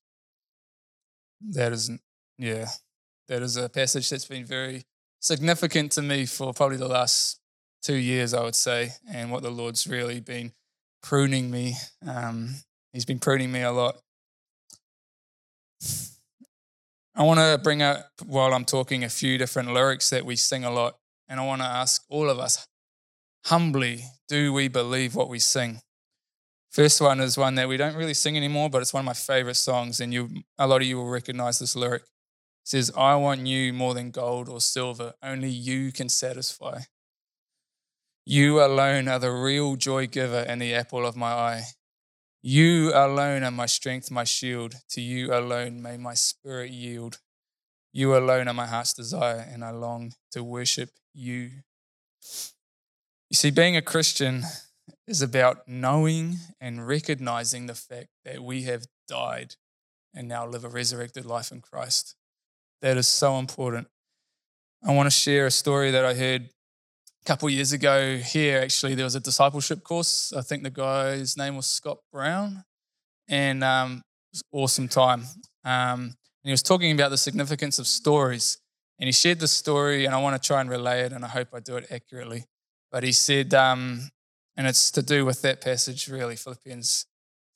That 1.51 1.73
is, 1.73 1.91
yeah, 2.39 2.67
that 3.29 3.43
is 3.43 3.57
a 3.57 3.69
passage 3.69 4.11
that's 4.11 4.27
been 4.27 4.45
very 4.45 4.85
significant 5.21 5.93
to 5.93 6.03
me 6.03 6.27
for 6.27 6.53
probably 6.53 6.77
the 6.77 6.89
last 6.89 7.41
two 7.83 7.97
years, 7.97 8.33
I 8.35 8.43
would 8.43 8.55
say, 8.55 8.93
and 9.11 9.31
what 9.31 9.43
the 9.43 9.51
Lord's 9.51 9.87
really 9.87 10.21
been 10.21 10.53
pruning 11.03 11.51
me. 11.51 11.75
Um, 12.07 12.55
he's 12.93 13.05
been 13.05 13.19
pruning 13.19 13.51
me 13.51 13.63
a 13.63 13.73
lot. 13.73 13.97
I 17.15 17.25
want 17.25 17.41
to 17.41 17.61
bring 17.63 17.83
up, 17.83 18.09
while 18.25 18.55
I'm 18.55 18.65
talking, 18.65 19.05
a 19.05 19.09
few 19.09 19.37
different 19.37 19.73
lyrics 19.73 20.11
that 20.11 20.25
we 20.25 20.37
sing 20.37 20.65
a 20.65 20.71
lot. 20.71 20.97
And 21.29 21.41
I 21.41 21.47
want 21.47 21.63
to 21.63 21.67
ask 21.67 22.03
all 22.09 22.31
of 22.31 22.39
us 22.39 22.67
humbly, 23.47 24.05
do 24.29 24.53
we 24.53 24.69
believe 24.69 25.15
what 25.15 25.29
we 25.29 25.39
sing? 25.39 25.81
First 26.73 27.03
one 27.03 27.21
is 27.21 27.37
one 27.37 27.55
that 27.57 27.69
we 27.69 27.77
don't 27.77 27.95
really 27.95 28.15
sing 28.15 28.35
anymore, 28.35 28.71
but 28.71 28.81
it's 28.81 28.95
one 28.95 29.03
of 29.03 29.07
my 29.07 29.13
favorite 29.13 29.57
songs. 29.57 30.01
And 30.01 30.13
you, 30.13 30.31
a 30.59 30.67
lot 30.67 30.81
of 30.81 30.87
you 30.87 30.97
will 30.97 31.11
recognize 31.11 31.59
this 31.59 31.77
lyric. 31.77 32.03
It 32.03 32.09
says, 32.65 32.91
I 32.97 33.15
want 33.17 33.47
you 33.47 33.75
more 33.75 33.93
than 33.93 34.11
gold 34.11 34.49
or 34.49 34.59
silver. 34.61 35.13
Only 35.23 35.51
you 35.51 35.93
can 35.93 36.09
satisfy. 36.09 36.81
You 38.25 38.65
alone 38.65 39.07
are 39.09 39.19
the 39.19 39.33
real 39.33 39.77
joy 39.77 40.07
giver 40.07 40.45
and 40.49 40.63
the 40.63 40.75
apple 40.75 41.05
of 41.05 41.15
my 41.15 41.33
eye. 41.33 41.63
You 42.41 42.91
alone 42.95 43.43
are 43.45 43.51
my 43.51 43.67
strength, 43.67 44.11
my 44.11 44.25
shield. 44.25 44.77
To 44.91 45.03
you 45.03 45.35
alone 45.35 45.83
may 45.83 45.99
my 45.99 46.15
spirit 46.15 46.71
yield. 46.71 47.19
You 47.93 48.17
alone 48.17 48.49
are 48.49 48.55
my 48.55 48.67
heart's 48.67 48.95
desire, 48.95 49.47
and 49.53 49.63
I 49.63 49.71
long 49.71 50.15
to 50.31 50.43
worship 50.43 50.91
you. 51.13 51.51
You 53.29 53.35
see, 53.35 53.51
being 53.51 53.77
a 53.77 53.83
Christian 53.83 54.45
is 55.13 55.21
about 55.21 55.69
knowing 55.69 56.39
and 56.59 56.89
recognizing 56.89 57.67
the 57.67 57.75
fact 57.75 58.09
that 58.25 58.43
we 58.43 58.63
have 58.63 58.87
died 59.07 59.57
and 60.15 60.27
now 60.27 60.47
live 60.47 60.65
a 60.65 60.71
resurrected 60.71 61.27
life 61.27 61.53
in 61.53 61.61
Christ. 61.61 62.17
That 62.81 62.97
is 62.97 63.07
so 63.07 63.39
important. 63.39 63.89
I 64.83 64.95
want 64.95 65.07
to 65.07 65.11
share 65.11 65.45
a 65.45 65.51
story 65.51 65.91
that 65.91 66.03
I 66.03 66.15
heard 66.15 66.49
a 67.23 67.25
couple 67.27 67.51
years 67.51 67.73
ago 67.73 68.17
here, 68.17 68.61
actually, 68.61 68.95
there 68.95 69.05
was 69.05 69.15
a 69.15 69.21
discipleship 69.21 69.85
course. 69.85 70.33
I 70.33 70.41
think 70.41 70.63
the 70.63 70.71
guy's 70.71 71.37
name 71.37 71.57
was 71.57 71.67
Scott 71.67 71.99
Brown, 72.11 72.65
and 73.29 73.63
um, 73.63 74.03
it 74.33 74.37
was 74.37 74.43
awesome 74.51 74.89
time. 74.89 75.25
Um, 75.63 76.01
and 76.01 76.49
he 76.49 76.53
was 76.53 76.63
talking 76.63 76.91
about 76.91 77.11
the 77.11 77.19
significance 77.19 77.79
of 77.79 77.87
stories, 77.87 78.59
and 78.99 79.09
he 79.09 79.13
shared 79.13 79.41
the 79.41 79.47
story, 79.47 80.07
and 80.07 80.15
I 80.15 80.23
want 80.23 80.43
to 80.43 80.45
try 80.45 80.63
and 80.63 80.71
relay 80.71 81.03
it, 81.03 81.13
and 81.13 81.23
I 81.23 81.29
hope 81.29 81.49
I 81.53 81.61
do 81.61 81.77
it 81.77 81.87
accurately. 81.91 82.47
But 82.91 83.05
he 83.05 83.13
said, 83.13 83.53
um, 83.53 84.09
and 84.57 84.67
it's 84.67 84.91
to 84.93 85.03
do 85.03 85.25
with 85.25 85.43
that 85.43 85.61
passage, 85.61 86.09
really, 86.09 86.37
Philippians 86.37 87.07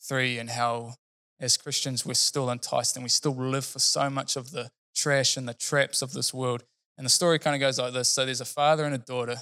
3, 0.02 0.38
and 0.38 0.50
how 0.50 0.94
as 1.38 1.56
Christians 1.56 2.06
we're 2.06 2.14
still 2.14 2.50
enticed 2.50 2.96
and 2.96 3.02
we 3.02 3.10
still 3.10 3.34
live 3.34 3.64
for 3.64 3.78
so 3.78 4.08
much 4.08 4.36
of 4.36 4.52
the 4.52 4.70
trash 4.94 5.36
and 5.36 5.46
the 5.46 5.54
traps 5.54 6.00
of 6.00 6.12
this 6.12 6.32
world 6.32 6.64
And 6.96 7.04
the 7.04 7.10
story 7.10 7.38
kind 7.38 7.54
of 7.54 7.60
goes 7.60 7.78
like 7.78 7.92
this. 7.92 8.08
So 8.08 8.24
there's 8.24 8.40
a 8.40 8.46
father 8.46 8.84
and 8.84 8.94
a 8.94 8.98
daughter, 8.98 9.36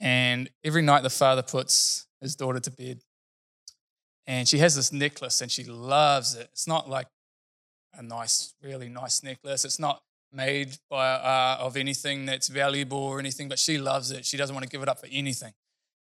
and 0.00 0.48
every 0.64 0.80
night 0.80 1.02
the 1.02 1.10
father 1.10 1.42
puts 1.42 2.06
his 2.22 2.34
daughter 2.34 2.60
to 2.60 2.70
bed. 2.70 3.00
And 4.26 4.48
she 4.48 4.58
has 4.58 4.74
this 4.74 4.92
necklace 4.92 5.42
and 5.42 5.50
she 5.50 5.64
loves 5.64 6.34
it. 6.34 6.48
It's 6.52 6.66
not 6.66 6.88
like 6.88 7.08
a 7.92 8.02
nice, 8.02 8.54
really 8.62 8.88
nice 8.88 9.22
necklace. 9.22 9.64
It's 9.64 9.78
not 9.78 10.00
made 10.32 10.78
by 10.88 11.10
uh, 11.10 11.58
of 11.60 11.76
anything 11.76 12.24
that's 12.24 12.48
valuable 12.48 12.98
or 12.98 13.18
anything, 13.18 13.48
but 13.48 13.58
she 13.58 13.76
loves 13.78 14.10
it. 14.10 14.24
She 14.24 14.36
doesn't 14.36 14.54
want 14.54 14.64
to 14.64 14.70
give 14.70 14.82
it 14.82 14.88
up 14.88 15.00
for 15.00 15.08
anything. 15.12 15.52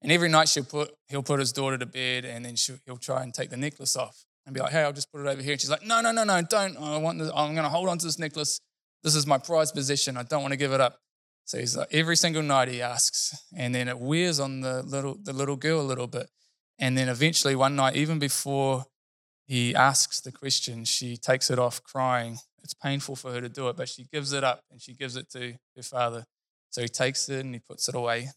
And 0.02 0.12
every 0.12 0.30
night 0.30 0.50
she'll 0.50 0.64
put, 0.64 0.94
he'll 1.08 1.24
put 1.24 1.40
his 1.40 1.52
daughter 1.52 1.78
to 1.78 1.86
bed 1.86 2.26
and 2.26 2.46
then 2.46 2.56
he'll 2.86 2.98
try 2.98 3.24
and 3.24 3.34
take 3.34 3.50
the 3.50 3.58
necklace 3.58 3.96
off 3.96 4.26
and 4.46 4.54
be 4.54 4.62
like, 4.62 4.72
hey, 4.72 4.84
I'll 4.84 4.94
just 4.94 5.12
put 5.12 5.22
it 5.22 5.28
over 5.28 5.42
here. 5.42 5.54
And 5.54 5.62
she's 5.62 5.70
like, 5.70 5.86
no, 5.86 6.02
no, 6.02 6.12
no, 6.12 6.24
no, 6.24 6.42
don't. 6.42 6.78
I 6.78 6.98
want 6.98 7.20
this, 7.20 7.32
I'm 7.36 7.54
going 7.54 7.64
to 7.64 7.70
hold 7.70 7.90
on 7.90 7.98
to 7.98 8.06
this 8.06 8.20
necklace. 8.20 8.60
This 9.04 9.16
is 9.16 9.26
my 9.26 9.38
prized 9.38 9.74
possession. 9.74 10.18
I 10.18 10.24
don't 10.24 10.42
want 10.42 10.52
to 10.52 10.58
give 10.58 10.74
it 10.74 10.82
up. 10.82 11.00
So 11.46 11.60
he's 11.60 11.78
like, 11.78 11.88
every 11.92 12.16
single 12.16 12.42
night 12.42 12.70
he 12.70 12.82
asks, 12.82 13.36
and 13.56 13.74
then 13.74 13.88
it 13.88 14.00
wears 14.00 14.40
on 14.40 14.62
the 14.62 14.82
little, 14.82 15.16
the 15.22 15.32
little 15.32 15.56
girl 15.56 15.80
a 15.80 15.84
little 15.84 16.08
bit. 16.08 16.28
And 16.80 16.98
then 16.98 17.08
eventually 17.08 17.56
one 17.56 17.76
night, 17.76 17.96
even 17.96 18.18
before 18.18 18.86
he 19.46 19.76
asks 19.76 20.22
the 20.22 20.32
question, 20.32 20.86
she 20.86 21.18
takes 21.18 21.52
it 21.52 21.60
off 21.60 21.84
crying. 21.84 22.40
It's 22.64 22.74
painful 22.74 23.16
for 23.16 23.32
her 23.32 23.42
to 23.42 23.50
do 23.50 23.70
it, 23.70 23.78
but 23.78 23.88
she 23.88 24.08
gives 24.12 24.34
it 24.34 24.44
up 24.44 24.62
and 24.72 24.82
she 24.82 24.94
gives 24.94 25.16
it 25.16 25.30
to 25.32 25.54
her 25.76 25.84
father. 25.84 26.26
So 26.72 26.82
he 26.82 26.88
takes 26.88 27.30
it 27.30 27.46
and 27.46 27.54
he 27.54 27.60
puts 27.60 27.88
it 27.88 27.96
away. 27.96 28.30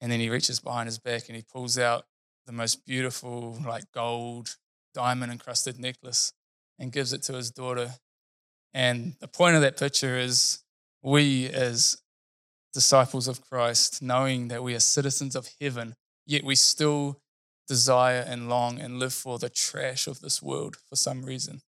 And 0.00 0.12
then 0.12 0.20
he 0.20 0.30
reaches 0.30 0.60
behind 0.60 0.86
his 0.86 0.98
back 0.98 1.28
and 1.28 1.36
he 1.36 1.42
pulls 1.42 1.78
out 1.78 2.04
the 2.46 2.52
most 2.52 2.86
beautiful, 2.86 3.58
like 3.66 3.90
gold, 3.92 4.56
diamond 4.94 5.32
encrusted 5.32 5.78
necklace 5.78 6.32
and 6.78 6.92
gives 6.92 7.12
it 7.12 7.22
to 7.24 7.34
his 7.34 7.50
daughter. 7.50 7.90
And 8.72 9.16
the 9.20 9.28
point 9.28 9.56
of 9.56 9.62
that 9.62 9.78
picture 9.78 10.16
is 10.16 10.62
we, 11.02 11.48
as 11.48 12.00
disciples 12.72 13.28
of 13.28 13.40
Christ, 13.40 14.02
knowing 14.02 14.48
that 14.48 14.62
we 14.62 14.74
are 14.74 14.80
citizens 14.80 15.34
of 15.34 15.48
heaven, 15.60 15.94
yet 16.26 16.44
we 16.44 16.54
still 16.54 17.20
desire 17.66 18.24
and 18.26 18.48
long 18.48 18.80
and 18.80 18.98
live 18.98 19.12
for 19.12 19.38
the 19.38 19.50
trash 19.50 20.06
of 20.06 20.20
this 20.20 20.42
world 20.42 20.76
for 20.88 20.96
some 20.96 21.22
reason. 21.24 21.60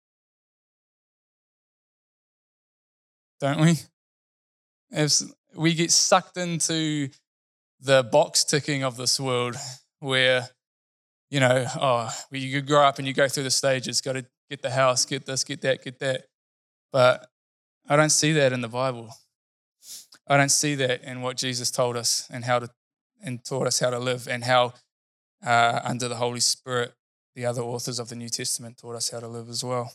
Don't 3.40 3.62
we? 3.62 3.76
As 4.92 5.34
we 5.56 5.74
get 5.74 5.92
sucked 5.92 6.38
into 6.38 7.10
the 7.80 8.04
box 8.04 8.44
ticking 8.44 8.84
of 8.84 8.98
this 8.98 9.20
world 9.20 9.56
where 10.00 10.50
you 11.30 11.40
know, 11.40 11.66
oh, 11.80 12.12
where 12.30 12.42
you 12.42 12.62
grow 12.62 12.84
up 12.84 12.98
and 12.98 13.08
you 13.08 13.14
go 13.14 13.28
through 13.28 13.44
the 13.44 13.52
stages, 13.52 14.02
got 14.02 14.14
to 14.14 14.26
get 14.50 14.62
the 14.62 14.72
house, 14.72 15.06
get 15.06 15.26
this, 15.26 15.44
get 15.44 15.62
that, 15.62 15.84
get 15.84 16.00
that. 16.00 16.24
But 16.92 17.28
I 17.88 17.96
don't 17.96 18.10
see 18.10 18.34
that 18.34 18.52
in 18.52 18.62
the 18.62 18.68
Bible. 18.68 19.14
I 20.28 20.38
don't 20.38 20.50
see 20.50 20.76
that 20.76 21.04
in 21.04 21.22
what 21.22 21.38
Jesus 21.38 21.72
told 21.72 21.96
us 21.98 22.28
and 22.32 22.46
how 22.46 22.60
to 22.60 22.70
and 23.22 23.44
taught 23.44 23.68
us 23.68 23.80
how 23.80 23.90
to 23.90 24.00
live 24.00 24.28
and 24.28 24.46
how 24.46 24.74
uh, 25.46 25.82
under 25.84 26.08
the 26.08 26.16
Holy 26.16 26.40
Spirit, 26.40 26.94
the 27.36 27.46
other 27.46 27.62
authors 27.62 28.00
of 28.00 28.10
the 28.10 28.16
New 28.16 28.30
Testament 28.30 28.78
taught 28.78 28.96
us 28.96 29.10
how 29.10 29.20
to 29.20 29.28
live 29.28 29.50
as 29.50 29.64
well. 29.64 29.94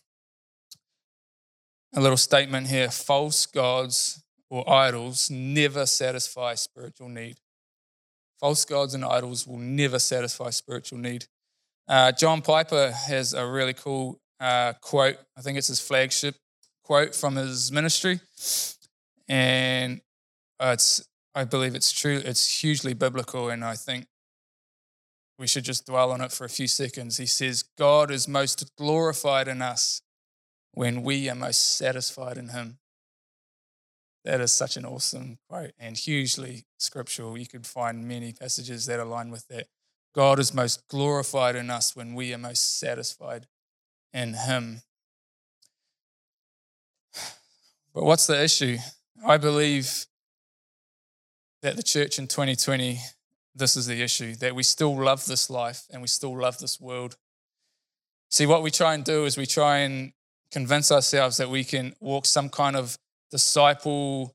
A 1.95 2.01
little 2.01 2.17
statement 2.17 2.67
here 2.67 2.91
false 2.91 3.47
gods 3.47 4.23
or 4.51 4.69
idols 4.71 5.31
never 5.31 5.87
satisfy 5.87 6.55
spiritual 6.55 7.09
need. 7.09 7.39
False 8.45 8.67
gods 8.67 8.93
and 8.93 9.07
idols 9.07 9.47
will 9.47 9.57
never 9.57 9.99
satisfy 9.99 10.51
spiritual 10.51 10.99
need. 10.99 11.25
Uh, 11.89 12.13
John 12.13 12.43
Piper 12.43 12.91
has 12.91 13.33
a 13.33 13.47
really 13.47 13.73
cool 13.73 14.21
uh, 14.39 14.75
quote. 14.83 15.17
I 15.35 15.41
think 15.41 15.57
it's 15.57 15.69
his 15.69 15.81
flagship 15.81 16.35
quote 16.83 17.15
from 17.15 17.37
his 17.37 17.73
ministry. 17.73 18.21
And 19.29 20.03
uh, 20.61 20.73
it's, 20.75 21.09
I 21.35 21.45
believe 21.45 21.75
it's 21.75 21.91
true. 21.91 22.21
It's 22.23 22.61
hugely 22.61 22.93
biblical. 22.93 23.49
And 23.49 23.65
I 23.65 23.77
think 23.77 24.09
we 25.39 25.47
should 25.47 25.65
just 25.65 25.87
dwell 25.87 26.13
on 26.13 26.21
it 26.21 26.31
for 26.31 26.45
a 26.45 26.51
few 26.51 26.69
seconds. 26.69 27.17
He 27.17 27.25
says, 27.25 27.63
God 27.79 28.11
is 28.11 28.29
most 28.29 28.77
glorified 28.77 29.49
in 29.49 29.63
us 29.63 30.03
when 30.73 31.03
we 31.03 31.31
are 31.31 31.35
most 31.35 31.79
satisfied 31.79 32.37
in 32.37 32.51
Him. 32.51 32.77
That 34.25 34.41
is 34.41 34.53
such 34.53 34.77
an 34.77 34.87
awesome 34.87 35.39
quote 35.49 35.73
and 35.79 35.97
hugely 35.97 36.65
scriptural. 36.79 37.37
You 37.37 37.47
could 37.47 37.67
find 37.67 38.09
many 38.09 38.33
passages 38.33 38.87
that 38.87 38.99
align 38.99 39.31
with 39.31 39.47
that. 39.49 39.67
God 40.15 40.39
is 40.39 40.55
most 40.55 40.89
glorified 40.89 41.57
in 41.57 41.69
us 41.71 41.95
when 41.95 42.15
we 42.15 42.33
are 42.33 42.39
most 42.39 42.79
satisfied 42.79 43.47
in 44.13 44.35
Him. 44.35 44.83
But 47.93 48.03
what's 48.03 48.27
the 48.27 48.43
issue? 48.43 48.79
I 49.25 49.37
believe 49.37 50.07
that 51.63 51.77
the 51.77 51.83
church 51.83 52.19
in 52.19 52.27
2020, 52.27 52.99
this 53.55 53.77
is 53.77 53.87
the 53.87 54.03
issue 54.03 54.35
that 54.37 54.57
we 54.57 54.65
still 54.65 55.01
love 55.01 55.27
this 55.27 55.49
life 55.49 55.85
and 55.93 56.03
we 56.03 56.09
still 56.09 56.37
love 56.37 56.59
this 56.59 56.81
world. 56.81 57.17
See, 58.31 58.47
what 58.47 58.65
we 58.65 58.73
try 58.73 58.95
and 58.95 59.05
do 59.05 59.27
is 59.27 59.37
we 59.37 59.47
try 59.47 59.79
and 59.79 60.13
convince 60.51 60.91
ourselves 60.91 61.37
that 61.37 61.51
we 61.51 61.63
can 61.63 61.95
walk 62.01 62.27
some 62.27 62.49
kind 62.49 62.75
of 62.75 62.99
disciple 63.35 64.33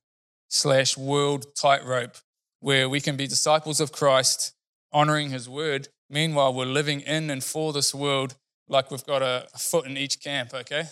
slash 0.50 0.98
world 0.98 1.46
tightrope 1.56 2.18
where 2.60 2.90
we 2.90 3.00
can 3.00 3.16
be 3.16 3.28
disciples 3.28 3.80
of 3.80 3.94
Christ, 3.94 4.54
honoring 4.92 5.30
his 5.30 5.48
word. 5.48 5.88
Meanwhile, 6.10 6.54
we're 6.54 6.66
living 6.66 7.00
in 7.00 7.30
and 7.30 7.42
for 7.42 7.72
this 7.72 7.96
world 7.96 8.36
like 8.68 8.92
we've 8.92 9.06
got 9.06 9.22
a, 9.22 9.48
foot 9.58 9.86
in 9.86 9.96
each 9.96 10.22
camp, 10.22 10.54
okay? 10.54 10.84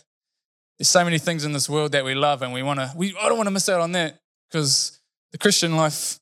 There's 0.77 0.87
so 0.87 1.03
many 1.03 1.19
things 1.19 1.43
in 1.43 1.51
this 1.51 1.69
world 1.69 1.91
that 1.91 2.05
we 2.05 2.15
love 2.15 2.41
and 2.43 2.53
we 2.53 2.63
want 2.63 2.79
to, 2.79 2.93
we, 2.95 3.13
I 3.19 3.27
don't 3.27 3.35
want 3.35 3.47
to 3.47 3.51
miss 3.51 3.67
out 3.67 3.81
on 3.81 3.91
that 3.91 4.17
because 4.49 5.01
the 5.33 5.37
Christian 5.37 5.75
life, 5.75 6.17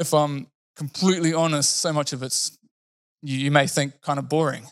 if 0.00 0.12
I'm 0.12 0.48
completely 0.74 1.32
honest, 1.32 1.76
so 1.76 1.92
much 1.92 2.12
of 2.12 2.24
it's, 2.24 2.58
you, 3.22 3.38
you 3.38 3.52
may 3.52 3.68
think 3.68 4.00
kind 4.00 4.18
of 4.18 4.28
boring. 4.28 4.64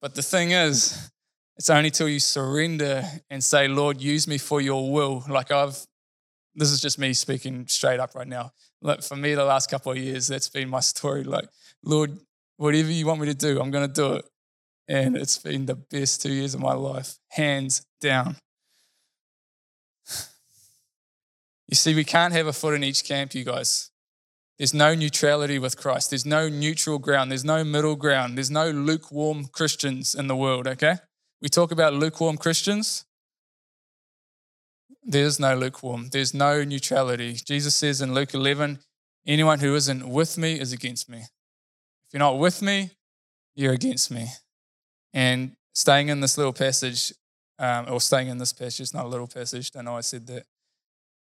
But 0.00 0.14
the 0.14 0.22
thing 0.22 0.52
is, 0.52 1.10
it's 1.58 1.70
only 1.70 1.90
till 1.90 2.08
you 2.08 2.20
surrender 2.20 3.02
and 3.30 3.42
say, 3.42 3.66
Lord, 3.66 4.00
use 4.00 4.28
me 4.28 4.38
for 4.38 4.60
your 4.60 4.92
will. 4.92 5.24
Like 5.28 5.50
I've, 5.50 5.84
this 6.58 6.70
is 6.70 6.80
just 6.80 6.98
me 6.98 7.12
speaking 7.12 7.66
straight 7.68 8.00
up 8.00 8.14
right 8.14 8.26
now. 8.26 8.52
Like 8.82 9.02
for 9.02 9.16
me, 9.16 9.34
the 9.34 9.44
last 9.44 9.70
couple 9.70 9.92
of 9.92 9.98
years, 9.98 10.26
that's 10.26 10.48
been 10.48 10.68
my 10.68 10.80
story. 10.80 11.24
Like, 11.24 11.48
Lord, 11.82 12.18
whatever 12.56 12.90
you 12.90 13.06
want 13.06 13.20
me 13.20 13.26
to 13.26 13.34
do, 13.34 13.60
I'm 13.60 13.70
going 13.70 13.86
to 13.86 13.92
do 13.92 14.14
it. 14.14 14.24
And 14.88 15.16
it's 15.16 15.38
been 15.38 15.66
the 15.66 15.76
best 15.76 16.22
two 16.22 16.32
years 16.32 16.54
of 16.54 16.60
my 16.60 16.74
life, 16.74 17.16
hands 17.30 17.86
down. 18.00 18.36
You 21.70 21.74
see, 21.74 21.94
we 21.94 22.02
can't 22.02 22.32
have 22.32 22.46
a 22.46 22.52
foot 22.54 22.72
in 22.72 22.82
each 22.82 23.04
camp, 23.04 23.34
you 23.34 23.44
guys. 23.44 23.90
There's 24.56 24.72
no 24.72 24.94
neutrality 24.94 25.58
with 25.58 25.76
Christ. 25.76 26.08
There's 26.08 26.24
no 26.24 26.48
neutral 26.48 26.98
ground. 26.98 27.30
There's 27.30 27.44
no 27.44 27.62
middle 27.62 27.94
ground. 27.94 28.38
There's 28.38 28.50
no 28.50 28.70
lukewarm 28.70 29.48
Christians 29.52 30.14
in 30.14 30.28
the 30.28 30.34
world, 30.34 30.66
okay? 30.66 30.96
We 31.42 31.50
talk 31.50 31.70
about 31.70 31.92
lukewarm 31.92 32.38
Christians. 32.38 33.04
There's 35.02 35.38
no 35.38 35.54
lukewarm, 35.56 36.08
there's 36.10 36.34
no 36.34 36.64
neutrality. 36.64 37.34
Jesus 37.34 37.74
says 37.74 38.00
in 38.00 38.14
Luke 38.14 38.34
11, 38.34 38.80
anyone 39.26 39.60
who 39.60 39.74
isn't 39.74 40.08
with 40.08 40.36
me 40.36 40.58
is 40.58 40.72
against 40.72 41.08
me. 41.08 41.18
If 41.18 42.14
you're 42.14 42.18
not 42.18 42.38
with 42.38 42.62
me, 42.62 42.90
you're 43.54 43.72
against 43.72 44.10
me. 44.10 44.28
And 45.12 45.56
staying 45.74 46.08
in 46.08 46.20
this 46.20 46.36
little 46.36 46.52
passage, 46.52 47.12
um, 47.58 47.86
or 47.88 48.00
staying 48.00 48.28
in 48.28 48.38
this 48.38 48.52
passage, 48.52 48.80
it's 48.80 48.94
not 48.94 49.06
a 49.06 49.08
little 49.08 49.26
passage, 49.26 49.70
don't 49.70 49.84
know 49.84 49.96
I 49.96 50.02
said 50.02 50.26
that. 50.26 50.44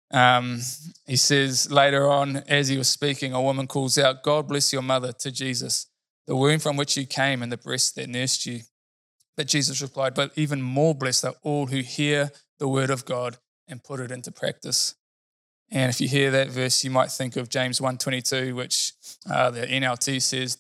Um, 0.10 0.62
he 1.06 1.18
says 1.18 1.70
later 1.70 2.10
on, 2.10 2.38
as 2.48 2.70
he 2.70 2.78
was 2.78 2.88
speaking, 2.88 3.34
a 3.34 3.42
woman 3.42 3.68
calls 3.68 3.98
out, 3.98 4.24
God 4.24 4.48
bless 4.48 4.72
your 4.72 4.82
mother 4.82 5.12
to 5.12 5.32
Jesus, 5.32 5.88
the 6.26 6.36
womb 6.36 6.60
from 6.60 6.78
which 6.78 6.96
you 6.96 7.06
came 7.06 7.44
and 7.44 7.52
the 7.52 7.58
breast 7.58 7.96
that 7.96 8.10
nursed 8.10 8.46
you. 8.46 8.62
But 9.36 9.48
Jesus 9.48 9.82
replied, 9.82 10.16
But 10.16 10.32
even 10.36 10.62
more 10.62 10.96
blessed 10.96 11.26
are 11.26 11.36
all 11.44 11.68
who 11.68 11.80
hear 11.80 12.32
the 12.60 12.68
word 12.68 12.90
of 12.90 13.06
God 13.06 13.38
and 13.68 13.84
put 13.84 14.00
it 14.00 14.12
into 14.12 14.32
practice. 14.32 14.96
And 15.70 15.90
if 15.90 16.00
you 16.00 16.08
hear 16.08 16.32
that 16.32 16.50
verse, 16.50 16.84
you 16.84 16.92
might 16.92 17.12
think 17.12 17.36
of 17.36 17.50
James 17.50 17.80
1.22, 17.80 18.56
which 18.56 18.94
uh, 19.30 19.50
the 19.52 19.68
NLT 19.68 20.22
says, 20.22 20.58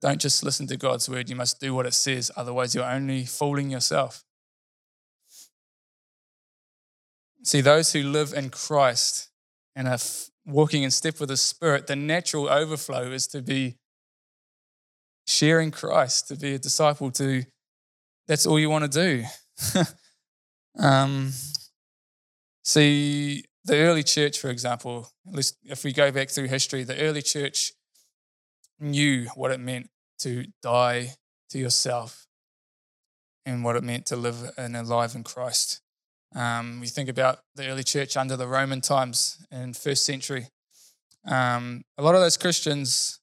don't 0.00 0.20
just 0.20 0.42
listen 0.42 0.66
to 0.68 0.78
God's 0.78 1.08
word, 1.08 1.28
you 1.28 1.36
must 1.36 1.60
do 1.60 1.74
what 1.74 1.84
it 1.84 1.92
says, 1.92 2.30
otherwise 2.36 2.74
you're 2.74 2.84
only 2.84 3.26
fooling 3.26 3.70
yourself. 3.70 4.24
See, 7.42 7.60
those 7.60 7.92
who 7.92 8.02
live 8.02 8.32
in 8.32 8.50
Christ 8.50 9.28
and 9.76 9.88
are 9.88 9.98
walking 10.46 10.82
in 10.82 10.90
step 10.90 11.20
with 11.20 11.28
the 11.28 11.36
Spirit, 11.36 11.86
the 11.86 11.96
natural 11.96 12.48
overflow 12.48 13.10
is 13.10 13.26
to 13.28 13.42
be 13.42 13.76
sharing 15.26 15.70
Christ, 15.70 16.28
to 16.28 16.36
be 16.36 16.54
a 16.54 16.58
disciple, 16.58 17.10
to 17.12 17.44
that's 18.26 18.46
all 18.46 18.58
you 18.58 18.70
want 18.70 18.90
to 18.90 19.24
do. 19.24 19.82
um, 20.78 21.32
see, 22.64 23.44
the 23.64 23.76
early 23.76 24.02
church, 24.02 24.38
for 24.38 24.48
example, 24.48 25.08
at 25.28 25.34
least 25.34 25.56
if 25.64 25.84
we 25.84 25.92
go 25.92 26.10
back 26.10 26.30
through 26.30 26.48
history, 26.48 26.82
the 26.82 27.00
early 27.00 27.22
church 27.22 27.72
knew 28.78 29.26
what 29.34 29.50
it 29.50 29.60
meant 29.60 29.90
to 30.20 30.46
die 30.62 31.14
to 31.50 31.58
yourself 31.58 32.26
and 33.44 33.64
what 33.64 33.76
it 33.76 33.84
meant 33.84 34.06
to 34.06 34.16
live 34.16 34.50
and 34.56 34.76
alive 34.76 35.14
in 35.14 35.24
Christ. 35.24 35.80
Um, 36.34 36.80
we 36.80 36.86
think 36.86 37.08
about 37.08 37.40
the 37.56 37.68
early 37.68 37.82
church 37.82 38.16
under 38.16 38.36
the 38.36 38.46
Roman 38.46 38.80
times 38.80 39.44
in 39.50 39.74
first 39.74 40.04
century. 40.04 40.48
Um, 41.26 41.82
a 41.98 42.02
lot 42.02 42.14
of 42.14 42.20
those 42.20 42.36
Christians, 42.36 43.20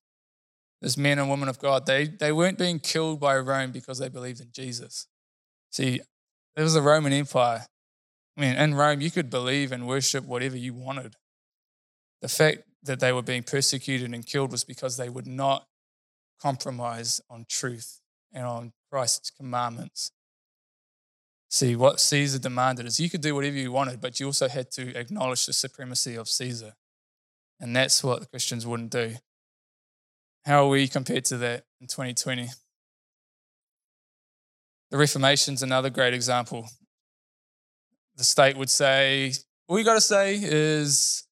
those 0.82 0.98
men 0.98 1.18
and 1.18 1.30
women 1.30 1.50
of 1.50 1.60
God, 1.60 1.86
they, 1.86 2.06
they 2.06 2.32
weren't 2.32 2.58
being 2.58 2.80
killed 2.80 3.20
by 3.20 3.38
Rome 3.38 3.72
because 3.72 4.00
they 4.00 4.10
believed 4.10 4.42
in 4.42 4.50
Jesus. 4.52 5.08
See, 5.72 6.02
there 6.56 6.64
was 6.64 6.74
the 6.74 6.82
Roman 6.82 7.14
Empire. 7.14 7.66
I 8.38 8.42
mean, 8.42 8.56
in 8.56 8.76
Rome, 8.76 9.02
you 9.02 9.10
could 9.10 9.30
believe 9.30 9.72
and 9.72 9.88
worship 9.88 10.24
whatever 10.24 10.56
you 10.56 10.74
wanted. 10.74 11.16
The 12.22 12.28
fact 12.28 12.64
that 12.84 13.00
they 13.00 13.12
were 13.12 13.24
being 13.24 13.44
persecuted 13.44 14.14
and 14.14 14.26
killed 14.26 14.52
was 14.52 14.64
because 14.64 14.98
they 14.98 15.10
would 15.10 15.28
not 15.28 15.68
compromise 16.40 17.20
on 17.30 17.46
truth 17.50 18.00
and 18.32 18.46
on 18.46 18.74
Christ's 18.92 19.32
commandments. 19.32 20.12
See, 21.50 21.76
what 21.76 22.00
Caesar 22.00 22.40
demanded 22.40 22.86
is 22.86 23.00
you 23.00 23.10
could 23.10 23.22
do 23.22 23.34
whatever 23.34 23.56
you 23.56 23.72
wanted, 23.72 24.02
but 24.02 24.20
you 24.20 24.28
also 24.28 24.48
had 24.48 24.70
to 24.72 24.96
acknowledge 24.96 25.46
the 25.46 25.54
supremacy 25.54 26.16
of 26.16 26.28
Caesar. 26.28 26.74
And 27.60 27.76
that's 27.76 28.04
what 28.04 28.20
the 28.20 28.28
Christians 28.28 28.68
wouldn't 28.68 28.92
do. 28.92 29.16
How 30.46 30.66
are 30.66 30.70
we 30.70 30.88
compared 30.88 31.26
to 31.26 31.38
that 31.38 31.66
in 31.82 31.88
2020? 31.88 32.50
The 34.92 34.98
Reformation's 34.98 35.64
another 35.64 35.90
great 35.90 36.14
example. 36.14 36.70
The 38.18 38.24
state 38.24 38.58
would 38.58 38.70
say, 38.70 39.34
all 39.68 39.78
you 39.78 39.86
got 39.86 39.94
to 39.94 40.02
say 40.02 40.40
is 40.42 41.24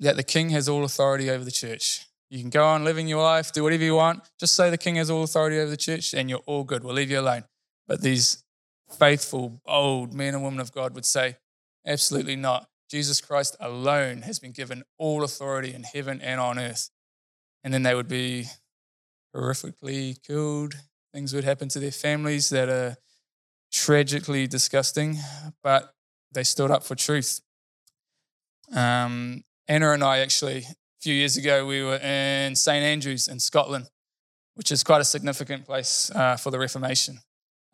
that 0.00 0.16
the 0.16 0.22
king 0.22 0.50
has 0.50 0.68
all 0.68 0.84
authority 0.84 1.30
over 1.30 1.44
the 1.44 1.50
church. 1.50 2.06
You 2.30 2.40
can 2.40 2.50
go 2.50 2.64
on 2.66 2.84
living 2.84 3.08
your 3.08 3.22
life, 3.22 3.52
do 3.52 3.62
whatever 3.62 3.84
you 3.84 3.94
want. 3.94 4.22
Just 4.38 4.54
say 4.54 4.68
the 4.68 4.76
king 4.76 4.96
has 4.96 5.10
all 5.10 5.22
authority 5.22 5.58
over 5.58 5.70
the 5.70 5.78
church, 5.78 6.12
and 6.12 6.28
you're 6.28 6.42
all 6.46 6.62
good. 6.62 6.84
We'll 6.84 6.94
leave 6.94 7.10
you 7.10 7.20
alone. 7.20 7.44
But 7.86 8.02
these 8.02 8.44
faithful, 8.98 9.60
bold 9.64 10.12
men 10.12 10.34
and 10.34 10.44
women 10.44 10.60
of 10.60 10.72
God 10.72 10.94
would 10.94 11.06
say, 11.06 11.36
absolutely 11.86 12.36
not. 12.36 12.68
Jesus 12.90 13.20
Christ 13.20 13.56
alone 13.60 14.22
has 14.22 14.38
been 14.38 14.52
given 14.52 14.82
all 14.98 15.24
authority 15.24 15.72
in 15.74 15.84
heaven 15.84 16.20
and 16.20 16.40
on 16.40 16.58
earth. 16.58 16.90
And 17.64 17.72
then 17.72 17.82
they 17.82 17.94
would 17.94 18.08
be 18.08 18.46
horrifically 19.34 20.22
killed. 20.22 20.74
Things 21.14 21.32
would 21.34 21.44
happen 21.44 21.68
to 21.70 21.80
their 21.80 21.90
families 21.90 22.50
that 22.50 22.68
are 22.68 22.96
tragically 23.72 24.46
disgusting, 24.46 25.18
but 25.62 25.92
they 26.32 26.44
stood 26.44 26.70
up 26.70 26.84
for 26.84 26.94
truth. 26.94 27.40
Um, 28.74 29.44
Anna 29.66 29.92
and 29.92 30.02
I 30.04 30.18
actually, 30.18 30.58
a 30.58 31.00
few 31.00 31.14
years 31.14 31.36
ago, 31.36 31.66
we 31.66 31.82
were 31.82 31.96
in 31.96 32.54
St. 32.54 32.82
Andrews 32.84 33.28
in 33.28 33.40
Scotland, 33.40 33.88
which 34.54 34.72
is 34.72 34.82
quite 34.82 35.00
a 35.00 35.04
significant 35.04 35.64
place 35.64 36.10
uh, 36.14 36.36
for 36.36 36.50
the 36.50 36.58
Reformation. 36.58 37.18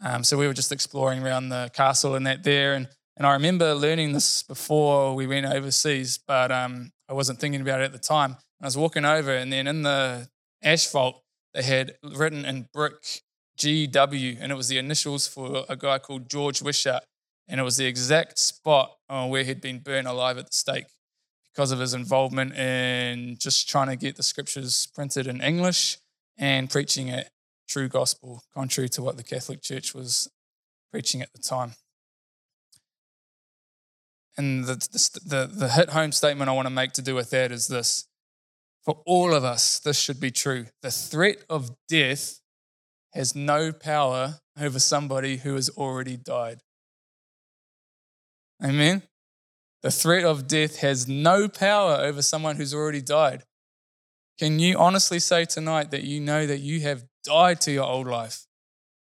Um, 0.02 0.24
so 0.24 0.36
we 0.36 0.46
were 0.46 0.54
just 0.54 0.72
exploring 0.72 1.22
around 1.22 1.48
the 1.48 1.70
castle 1.72 2.14
and 2.14 2.26
that 2.26 2.42
there. 2.42 2.74
And, 2.74 2.88
and 3.16 3.26
I 3.26 3.32
remember 3.32 3.74
learning 3.74 4.12
this 4.12 4.42
before 4.42 5.14
we 5.14 5.26
went 5.26 5.46
overseas, 5.46 6.18
but 6.18 6.50
um, 6.50 6.90
I 7.08 7.12
wasn't 7.12 7.38
thinking 7.38 7.60
about 7.60 7.80
it 7.80 7.84
at 7.84 7.92
the 7.92 7.98
time. 7.98 8.36
I 8.60 8.66
was 8.66 8.76
walking 8.76 9.04
over, 9.04 9.34
and 9.34 9.52
then 9.52 9.66
in 9.66 9.82
the 9.82 10.28
asphalt, 10.62 11.22
they 11.52 11.62
had 11.62 11.96
written 12.02 12.44
in 12.44 12.68
brick 12.72 13.22
GW, 13.58 14.38
and 14.40 14.50
it 14.50 14.54
was 14.54 14.68
the 14.68 14.78
initials 14.78 15.26
for 15.26 15.64
a 15.68 15.76
guy 15.76 15.98
called 15.98 16.28
George 16.28 16.62
Wishart. 16.62 17.02
And 17.46 17.60
it 17.60 17.62
was 17.62 17.76
the 17.76 17.86
exact 17.86 18.38
spot 18.38 18.96
uh, 19.08 19.26
where 19.26 19.44
he'd 19.44 19.60
been 19.60 19.80
burned 19.80 20.08
alive 20.08 20.38
at 20.38 20.46
the 20.46 20.52
stake 20.52 20.86
because 21.52 21.70
of 21.70 21.78
his 21.78 21.94
involvement 21.94 22.54
in 22.54 23.36
just 23.38 23.68
trying 23.68 23.88
to 23.88 23.96
get 23.96 24.16
the 24.16 24.22
scriptures 24.22 24.88
printed 24.94 25.26
in 25.26 25.40
English 25.40 25.98
and 26.38 26.70
preaching 26.70 27.08
it 27.08 27.30
true 27.68 27.88
gospel, 27.88 28.42
contrary 28.52 28.88
to 28.90 29.02
what 29.02 29.16
the 29.16 29.22
Catholic 29.22 29.62
Church 29.62 29.94
was 29.94 30.28
preaching 30.90 31.22
at 31.22 31.32
the 31.32 31.38
time. 31.38 31.74
And 34.36 34.64
the, 34.64 34.74
the, 35.24 35.50
the 35.52 35.68
hit 35.68 35.90
home 35.90 36.12
statement 36.12 36.50
I 36.50 36.54
want 36.54 36.66
to 36.66 36.74
make 36.74 36.92
to 36.92 37.02
do 37.02 37.14
with 37.14 37.30
that 37.30 37.52
is 37.52 37.68
this 37.68 38.06
For 38.84 39.00
all 39.06 39.32
of 39.32 39.44
us, 39.44 39.78
this 39.78 39.98
should 39.98 40.18
be 40.18 40.30
true. 40.30 40.66
The 40.82 40.90
threat 40.90 41.44
of 41.48 41.70
death 41.88 42.40
has 43.14 43.34
no 43.34 43.72
power 43.72 44.40
over 44.60 44.78
somebody 44.78 45.38
who 45.38 45.54
has 45.54 45.68
already 45.70 46.16
died. 46.16 46.60
Amen? 48.62 49.02
The 49.82 49.90
threat 49.90 50.24
of 50.24 50.48
death 50.48 50.78
has 50.78 51.06
no 51.06 51.48
power 51.48 51.96
over 52.00 52.22
someone 52.22 52.56
who's 52.56 52.74
already 52.74 53.02
died. 53.02 53.44
Can 54.38 54.58
you 54.58 54.78
honestly 54.78 55.20
say 55.20 55.44
tonight 55.44 55.90
that 55.92 56.02
you 56.02 56.20
know 56.20 56.46
that 56.46 56.60
you 56.60 56.80
have 56.80 57.04
died 57.22 57.60
to 57.62 57.72
your 57.72 57.84
old 57.84 58.06
life? 58.06 58.46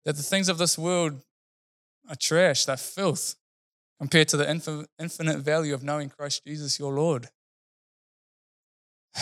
That 0.04 0.16
the 0.16 0.22
things 0.22 0.48
of 0.48 0.58
this 0.58 0.78
world 0.78 1.22
are 2.08 2.14
trash, 2.14 2.64
they're 2.64 2.76
filth, 2.76 3.34
compared 3.98 4.28
to 4.28 4.36
the 4.36 4.48
infinite 4.98 5.38
value 5.38 5.74
of 5.74 5.82
knowing 5.82 6.10
Christ 6.10 6.42
Jesus 6.46 6.78
your 6.78 6.92
Lord? 6.92 7.28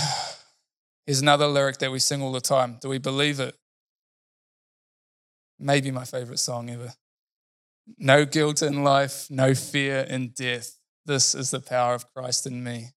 Here's 1.06 1.22
another 1.22 1.46
lyric 1.46 1.78
that 1.78 1.92
we 1.92 1.98
sing 2.00 2.20
all 2.20 2.32
the 2.32 2.40
time. 2.40 2.78
Do 2.82 2.88
we 2.88 2.98
believe 2.98 3.40
it? 3.40 3.56
Maybe 5.58 5.90
my 5.90 6.04
favorite 6.04 6.38
song 6.38 6.70
ever. 6.70 6.92
No 7.98 8.24
guilt 8.24 8.62
in 8.62 8.82
life, 8.82 9.26
no 9.30 9.54
fear 9.54 10.00
in 10.00 10.30
death. 10.30 10.78
This 11.06 11.34
is 11.34 11.50
the 11.50 11.60
power 11.60 11.94
of 11.94 12.12
Christ 12.12 12.46
in 12.46 12.64
me. 12.64 12.92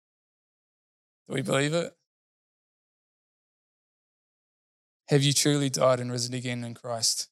Do 1.28 1.34
we 1.34 1.42
believe 1.42 1.74
it? 1.74 1.92
Have 5.08 5.22
you 5.22 5.32
truly 5.32 5.70
died 5.70 6.00
and 6.00 6.10
risen 6.10 6.34
again 6.34 6.64
in 6.64 6.74
Christ? 6.74 7.28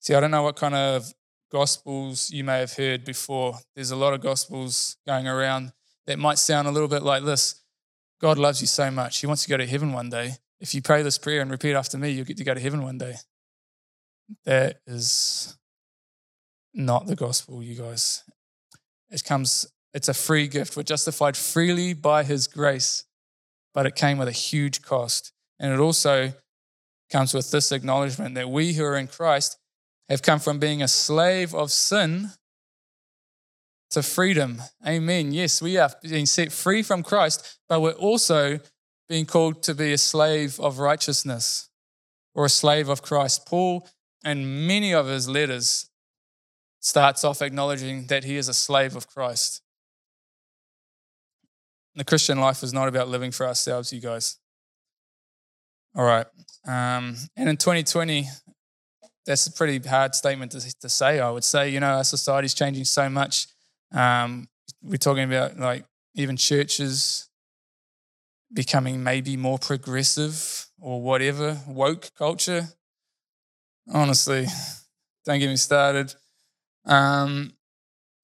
See, 0.00 0.14
I 0.14 0.20
don't 0.20 0.30
know 0.30 0.42
what 0.42 0.56
kind 0.56 0.74
of 0.74 1.12
gospels 1.50 2.30
you 2.30 2.44
may 2.44 2.58
have 2.58 2.74
heard 2.74 3.04
before. 3.04 3.58
There's 3.74 3.90
a 3.90 3.96
lot 3.96 4.12
of 4.12 4.20
gospels 4.20 4.96
going 5.06 5.26
around 5.26 5.72
that 6.06 6.18
might 6.18 6.38
sound 6.38 6.68
a 6.68 6.70
little 6.70 6.88
bit 6.88 7.02
like 7.02 7.24
this 7.24 7.62
God 8.20 8.38
loves 8.38 8.60
you 8.60 8.66
so 8.66 8.90
much. 8.90 9.18
He 9.18 9.26
wants 9.26 9.44
to 9.44 9.48
go 9.48 9.56
to 9.56 9.66
heaven 9.66 9.92
one 9.92 10.10
day. 10.10 10.36
If 10.64 10.74
you 10.74 10.80
pray 10.80 11.02
this 11.02 11.18
prayer 11.18 11.42
and 11.42 11.50
repeat 11.50 11.74
after 11.74 11.98
me, 11.98 12.08
you'll 12.08 12.24
get 12.24 12.38
to 12.38 12.42
go 12.42 12.54
to 12.54 12.58
heaven 12.58 12.82
one 12.82 12.96
day. 12.96 13.16
That 14.46 14.80
is 14.86 15.58
not 16.72 17.06
the 17.06 17.14
gospel, 17.14 17.62
you 17.62 17.74
guys. 17.74 18.24
It 19.10 19.22
comes, 19.24 19.66
it's 19.92 20.08
a 20.08 20.14
free 20.14 20.48
gift. 20.48 20.74
We're 20.74 20.82
justified 20.82 21.36
freely 21.36 21.92
by 21.92 22.24
his 22.24 22.46
grace, 22.46 23.04
but 23.74 23.84
it 23.84 23.94
came 23.94 24.16
with 24.16 24.26
a 24.26 24.32
huge 24.32 24.80
cost. 24.80 25.34
And 25.58 25.70
it 25.70 25.80
also 25.80 26.32
comes 27.10 27.34
with 27.34 27.50
this 27.50 27.70
acknowledgement 27.70 28.34
that 28.36 28.48
we 28.48 28.72
who 28.72 28.84
are 28.84 28.96
in 28.96 29.08
Christ 29.08 29.58
have 30.08 30.22
come 30.22 30.38
from 30.38 30.58
being 30.58 30.80
a 30.82 30.88
slave 30.88 31.54
of 31.54 31.72
sin 31.72 32.30
to 33.90 34.02
freedom. 34.02 34.62
Amen. 34.86 35.30
Yes, 35.30 35.60
we 35.60 35.76
are 35.76 35.90
being 36.02 36.24
set 36.24 36.52
free 36.52 36.82
from 36.82 37.02
Christ, 37.02 37.58
but 37.68 37.82
we're 37.82 37.90
also 37.90 38.60
being 39.08 39.26
called 39.26 39.62
to 39.62 39.74
be 39.74 39.92
a 39.92 39.98
slave 39.98 40.58
of 40.60 40.78
righteousness 40.78 41.68
or 42.34 42.46
a 42.46 42.50
slave 42.50 42.88
of 42.88 43.02
Christ. 43.02 43.46
Paul, 43.46 43.88
in 44.24 44.66
many 44.66 44.92
of 44.92 45.06
his 45.06 45.28
letters, 45.28 45.88
starts 46.80 47.24
off 47.24 47.42
acknowledging 47.42 48.06
that 48.08 48.24
he 48.24 48.36
is 48.36 48.48
a 48.48 48.54
slave 48.54 48.96
of 48.96 49.06
Christ. 49.08 49.62
The 51.94 52.04
Christian 52.04 52.40
life 52.40 52.62
is 52.62 52.72
not 52.72 52.88
about 52.88 53.08
living 53.08 53.30
for 53.30 53.46
ourselves, 53.46 53.92
you 53.92 54.00
guys. 54.00 54.38
All 55.94 56.04
right. 56.04 56.26
Um, 56.66 57.16
and 57.36 57.48
in 57.48 57.56
2020, 57.56 58.26
that's 59.24 59.46
a 59.46 59.52
pretty 59.52 59.86
hard 59.88 60.14
statement 60.14 60.52
to, 60.52 60.80
to 60.80 60.88
say, 60.88 61.20
I 61.20 61.30
would 61.30 61.44
say. 61.44 61.68
You 61.68 61.80
know, 61.80 61.86
our 61.86 62.04
society's 62.04 62.54
changing 62.54 62.84
so 62.84 63.08
much. 63.08 63.46
Um, 63.92 64.48
we're 64.82 64.96
talking 64.96 65.24
about 65.24 65.58
like 65.58 65.84
even 66.14 66.36
churches 66.36 67.28
becoming 68.54 69.02
maybe 69.02 69.36
more 69.36 69.58
progressive 69.58 70.66
or 70.80 71.02
whatever, 71.02 71.60
woke 71.66 72.10
culture. 72.16 72.68
Honestly, 73.92 74.46
don't 75.26 75.40
get 75.40 75.48
me 75.48 75.56
started. 75.56 76.14
Um, 76.86 77.52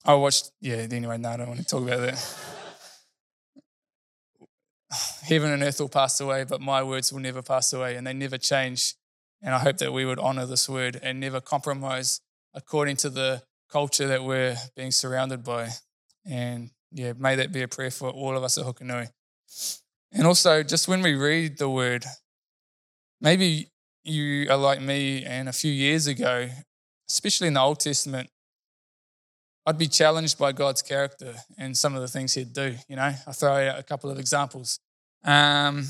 I 0.04 0.14
watched, 0.14 0.52
yeah, 0.60 0.86
anyway, 0.90 1.18
no, 1.18 1.30
I 1.30 1.36
don't 1.36 1.48
want 1.48 1.60
to 1.60 1.66
talk 1.66 1.82
about 1.82 2.00
that. 2.00 2.36
Heaven 5.22 5.52
and 5.52 5.62
earth 5.62 5.80
will 5.80 5.88
pass 5.88 6.20
away, 6.20 6.44
but 6.44 6.60
my 6.60 6.82
words 6.82 7.12
will 7.12 7.20
never 7.20 7.42
pass 7.42 7.72
away 7.72 7.96
and 7.96 8.06
they 8.06 8.12
never 8.12 8.38
change. 8.38 8.94
And 9.42 9.54
I 9.54 9.58
hope 9.58 9.78
that 9.78 9.92
we 9.92 10.04
would 10.04 10.18
honor 10.18 10.46
this 10.46 10.68
word 10.68 10.98
and 11.02 11.20
never 11.20 11.40
compromise 11.40 12.20
according 12.54 12.96
to 12.96 13.10
the 13.10 13.42
culture 13.70 14.06
that 14.08 14.24
we're 14.24 14.56
being 14.76 14.90
surrounded 14.90 15.44
by. 15.44 15.68
And 16.26 16.70
yeah, 16.92 17.12
may 17.16 17.36
that 17.36 17.52
be 17.52 17.62
a 17.62 17.68
prayer 17.68 17.90
for 17.90 18.10
all 18.10 18.36
of 18.36 18.42
us 18.42 18.58
at 18.58 18.64
Hukanui. 18.64 19.08
And 20.12 20.26
also, 20.26 20.62
just 20.62 20.88
when 20.88 21.02
we 21.02 21.14
read 21.14 21.58
the 21.58 21.68
word, 21.68 22.04
maybe 23.20 23.68
you 24.04 24.50
are 24.50 24.56
like 24.56 24.80
me 24.80 25.24
and 25.24 25.48
a 25.48 25.52
few 25.52 25.70
years 25.72 26.06
ago, 26.06 26.48
especially 27.08 27.48
in 27.48 27.54
the 27.54 27.60
Old 27.60 27.80
Testament, 27.80 28.28
I'd 29.66 29.78
be 29.78 29.88
challenged 29.88 30.38
by 30.38 30.52
God's 30.52 30.82
character 30.82 31.34
and 31.58 31.76
some 31.76 31.94
of 31.94 32.00
the 32.00 32.08
things 32.08 32.34
He'd 32.34 32.52
do. 32.52 32.74
You 32.88 32.96
know, 32.96 33.12
I'll 33.26 33.32
throw 33.32 33.52
out 33.52 33.78
a 33.78 33.82
couple 33.82 34.10
of 34.10 34.18
examples. 34.18 34.80
Um, 35.24 35.86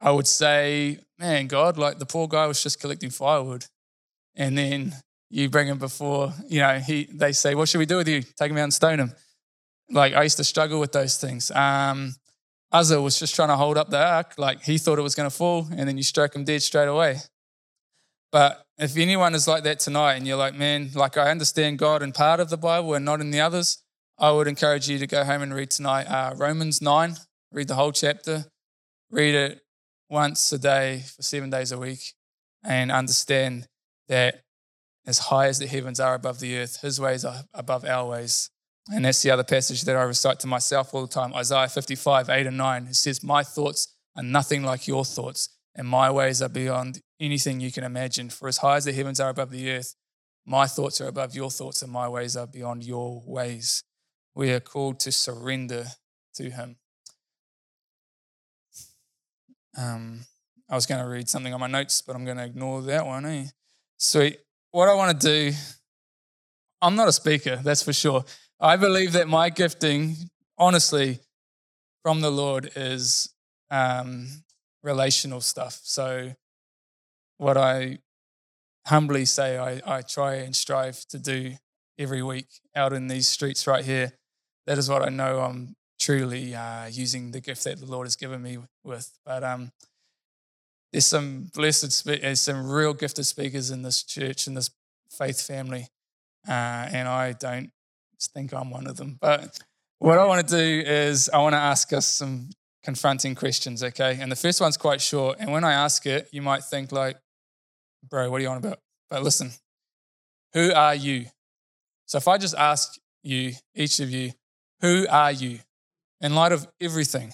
I 0.00 0.10
would 0.10 0.26
say, 0.26 0.98
man, 1.18 1.46
God, 1.46 1.78
like 1.78 1.98
the 1.98 2.06
poor 2.06 2.28
guy 2.28 2.46
was 2.46 2.62
just 2.62 2.80
collecting 2.80 3.10
firewood. 3.10 3.66
And 4.34 4.56
then 4.56 4.94
you 5.30 5.48
bring 5.48 5.68
him 5.68 5.78
before, 5.78 6.32
you 6.48 6.60
know, 6.60 6.78
he, 6.78 7.08
they 7.12 7.32
say, 7.32 7.54
what 7.54 7.68
should 7.68 7.78
we 7.78 7.86
do 7.86 7.96
with 7.96 8.08
you? 8.08 8.22
Take 8.22 8.50
him 8.50 8.58
out 8.58 8.64
and 8.64 8.74
stone 8.74 9.00
him. 9.00 9.12
Like 9.90 10.14
I 10.14 10.22
used 10.22 10.36
to 10.38 10.44
struggle 10.44 10.80
with 10.80 10.92
those 10.92 11.16
things. 11.18 11.50
Um, 11.50 12.14
Uzzah 12.72 13.00
was 13.00 13.18
just 13.18 13.34
trying 13.34 13.48
to 13.48 13.56
hold 13.56 13.78
up 13.78 13.90
the 13.90 14.04
ark, 14.04 14.34
like 14.38 14.62
he 14.62 14.78
thought 14.78 14.98
it 14.98 15.02
was 15.02 15.14
going 15.14 15.28
to 15.28 15.34
fall, 15.34 15.68
and 15.76 15.88
then 15.88 15.96
you 15.96 16.02
struck 16.02 16.34
him 16.34 16.44
dead 16.44 16.62
straight 16.62 16.88
away. 16.88 17.18
But 18.32 18.62
if 18.78 18.96
anyone 18.96 19.34
is 19.34 19.48
like 19.48 19.62
that 19.64 19.78
tonight 19.78 20.14
and 20.14 20.26
you're 20.26 20.36
like, 20.36 20.54
man, 20.54 20.90
like 20.94 21.16
I 21.16 21.30
understand 21.30 21.78
God 21.78 22.02
in 22.02 22.12
part 22.12 22.40
of 22.40 22.50
the 22.50 22.56
Bible 22.56 22.94
and 22.94 23.04
not 23.04 23.20
in 23.20 23.30
the 23.30 23.40
others, 23.40 23.82
I 24.18 24.30
would 24.32 24.48
encourage 24.48 24.88
you 24.88 24.98
to 24.98 25.06
go 25.06 25.24
home 25.24 25.42
and 25.42 25.54
read 25.54 25.70
tonight 25.70 26.04
uh, 26.04 26.34
Romans 26.36 26.82
9, 26.82 27.16
read 27.52 27.68
the 27.68 27.74
whole 27.74 27.92
chapter, 27.92 28.46
read 29.10 29.34
it 29.34 29.60
once 30.08 30.52
a 30.52 30.58
day 30.58 31.04
for 31.14 31.22
seven 31.22 31.50
days 31.50 31.72
a 31.72 31.78
week, 31.78 32.14
and 32.64 32.90
understand 32.90 33.68
that 34.08 34.42
as 35.06 35.18
high 35.18 35.46
as 35.46 35.58
the 35.58 35.66
heavens 35.66 36.00
are 36.00 36.14
above 36.14 36.40
the 36.40 36.58
earth, 36.58 36.80
his 36.80 37.00
ways 37.00 37.24
are 37.24 37.44
above 37.54 37.84
our 37.84 38.08
ways. 38.08 38.50
And 38.88 39.04
that's 39.04 39.20
the 39.22 39.30
other 39.30 39.44
passage 39.44 39.82
that 39.82 39.96
I 39.96 40.02
recite 40.02 40.38
to 40.40 40.46
myself 40.46 40.94
all 40.94 41.02
the 41.02 41.12
time 41.12 41.34
Isaiah 41.34 41.68
55, 41.68 42.28
8 42.28 42.46
and 42.46 42.56
9. 42.56 42.86
It 42.86 42.94
says, 42.94 43.22
My 43.22 43.42
thoughts 43.42 43.94
are 44.16 44.22
nothing 44.22 44.62
like 44.62 44.86
your 44.86 45.04
thoughts, 45.04 45.48
and 45.74 45.88
my 45.88 46.10
ways 46.10 46.40
are 46.40 46.48
beyond 46.48 47.00
anything 47.20 47.60
you 47.60 47.72
can 47.72 47.84
imagine. 47.84 48.30
For 48.30 48.48
as 48.48 48.58
high 48.58 48.76
as 48.76 48.84
the 48.84 48.92
heavens 48.92 49.18
are 49.18 49.30
above 49.30 49.50
the 49.50 49.70
earth, 49.70 49.94
my 50.46 50.66
thoughts 50.66 51.00
are 51.00 51.08
above 51.08 51.34
your 51.34 51.50
thoughts, 51.50 51.82
and 51.82 51.90
my 51.90 52.08
ways 52.08 52.36
are 52.36 52.46
beyond 52.46 52.84
your 52.84 53.22
ways. 53.26 53.82
We 54.34 54.52
are 54.52 54.60
called 54.60 55.00
to 55.00 55.12
surrender 55.12 55.86
to 56.36 56.50
Him. 56.50 56.76
Um, 59.76 60.20
I 60.70 60.74
was 60.74 60.86
going 60.86 61.02
to 61.02 61.08
read 61.08 61.28
something 61.28 61.52
on 61.52 61.60
my 61.60 61.66
notes, 61.66 62.02
but 62.02 62.14
I'm 62.14 62.24
going 62.24 62.36
to 62.36 62.44
ignore 62.44 62.82
that 62.82 63.04
one. 63.04 63.26
Eh? 63.26 63.46
Sweet. 63.96 64.38
What 64.70 64.88
I 64.88 64.94
want 64.94 65.20
to 65.20 65.26
do, 65.26 65.56
I'm 66.80 66.96
not 66.96 67.08
a 67.08 67.12
speaker, 67.12 67.56
that's 67.56 67.82
for 67.82 67.92
sure. 67.92 68.24
I 68.60 68.76
believe 68.76 69.12
that 69.12 69.28
my 69.28 69.50
gifting, 69.50 70.16
honestly, 70.56 71.20
from 72.02 72.22
the 72.22 72.30
Lord 72.30 72.70
is 72.74 73.34
um, 73.70 74.28
relational 74.82 75.42
stuff. 75.42 75.78
So, 75.82 76.32
what 77.36 77.58
I 77.58 77.98
humbly 78.86 79.26
say, 79.26 79.58
I, 79.58 79.98
I 79.98 80.00
try 80.00 80.36
and 80.36 80.56
strive 80.56 81.04
to 81.08 81.18
do 81.18 81.52
every 81.98 82.22
week 82.22 82.46
out 82.74 82.94
in 82.94 83.08
these 83.08 83.28
streets 83.28 83.66
right 83.66 83.84
here. 83.84 84.12
That 84.66 84.78
is 84.78 84.88
what 84.88 85.02
I 85.02 85.10
know 85.10 85.40
I'm 85.40 85.76
truly 86.00 86.54
uh, 86.54 86.86
using 86.86 87.32
the 87.32 87.40
gift 87.40 87.64
that 87.64 87.78
the 87.78 87.86
Lord 87.86 88.06
has 88.06 88.16
given 88.16 88.42
me 88.42 88.58
with. 88.84 89.12
But 89.24 89.44
um, 89.44 89.70
there's 90.92 91.06
some 91.06 91.50
blessed, 91.54 92.04
there's 92.06 92.40
some 92.40 92.70
real 92.70 92.94
gifted 92.94 93.26
speakers 93.26 93.70
in 93.70 93.82
this 93.82 94.02
church, 94.02 94.46
in 94.46 94.54
this 94.54 94.70
faith 95.10 95.46
family. 95.46 95.88
Uh, 96.48 96.88
and 96.92 97.08
I 97.08 97.32
don't 97.32 97.70
think 98.20 98.52
I'm 98.52 98.70
one 98.70 98.86
of 98.86 98.96
them. 98.96 99.18
But 99.20 99.58
what 99.98 100.18
I 100.18 100.24
want 100.24 100.46
to 100.46 100.56
do 100.56 100.88
is 100.88 101.28
I 101.32 101.38
want 101.38 101.54
to 101.54 101.58
ask 101.58 101.92
us 101.92 102.06
some 102.06 102.50
confronting 102.84 103.34
questions, 103.34 103.82
okay? 103.82 104.18
And 104.20 104.30
the 104.30 104.36
first 104.36 104.60
one's 104.60 104.76
quite 104.76 105.00
short. 105.00 105.38
And 105.40 105.52
when 105.52 105.64
I 105.64 105.72
ask 105.72 106.06
it, 106.06 106.28
you 106.32 106.42
might 106.42 106.64
think 106.64 106.92
like, 106.92 107.16
bro, 108.08 108.30
what 108.30 108.38
are 108.38 108.42
you 108.42 108.48
on 108.48 108.58
about? 108.58 108.78
But 109.10 109.22
listen, 109.22 109.50
who 110.52 110.72
are 110.72 110.94
you? 110.94 111.26
So 112.06 112.18
if 112.18 112.28
I 112.28 112.38
just 112.38 112.54
ask 112.54 112.98
you, 113.22 113.52
each 113.74 114.00
of 114.00 114.10
you, 114.10 114.32
who 114.80 115.06
are 115.10 115.32
you? 115.32 115.58
In 116.20 116.34
light 116.34 116.52
of 116.52 116.66
everything, 116.80 117.32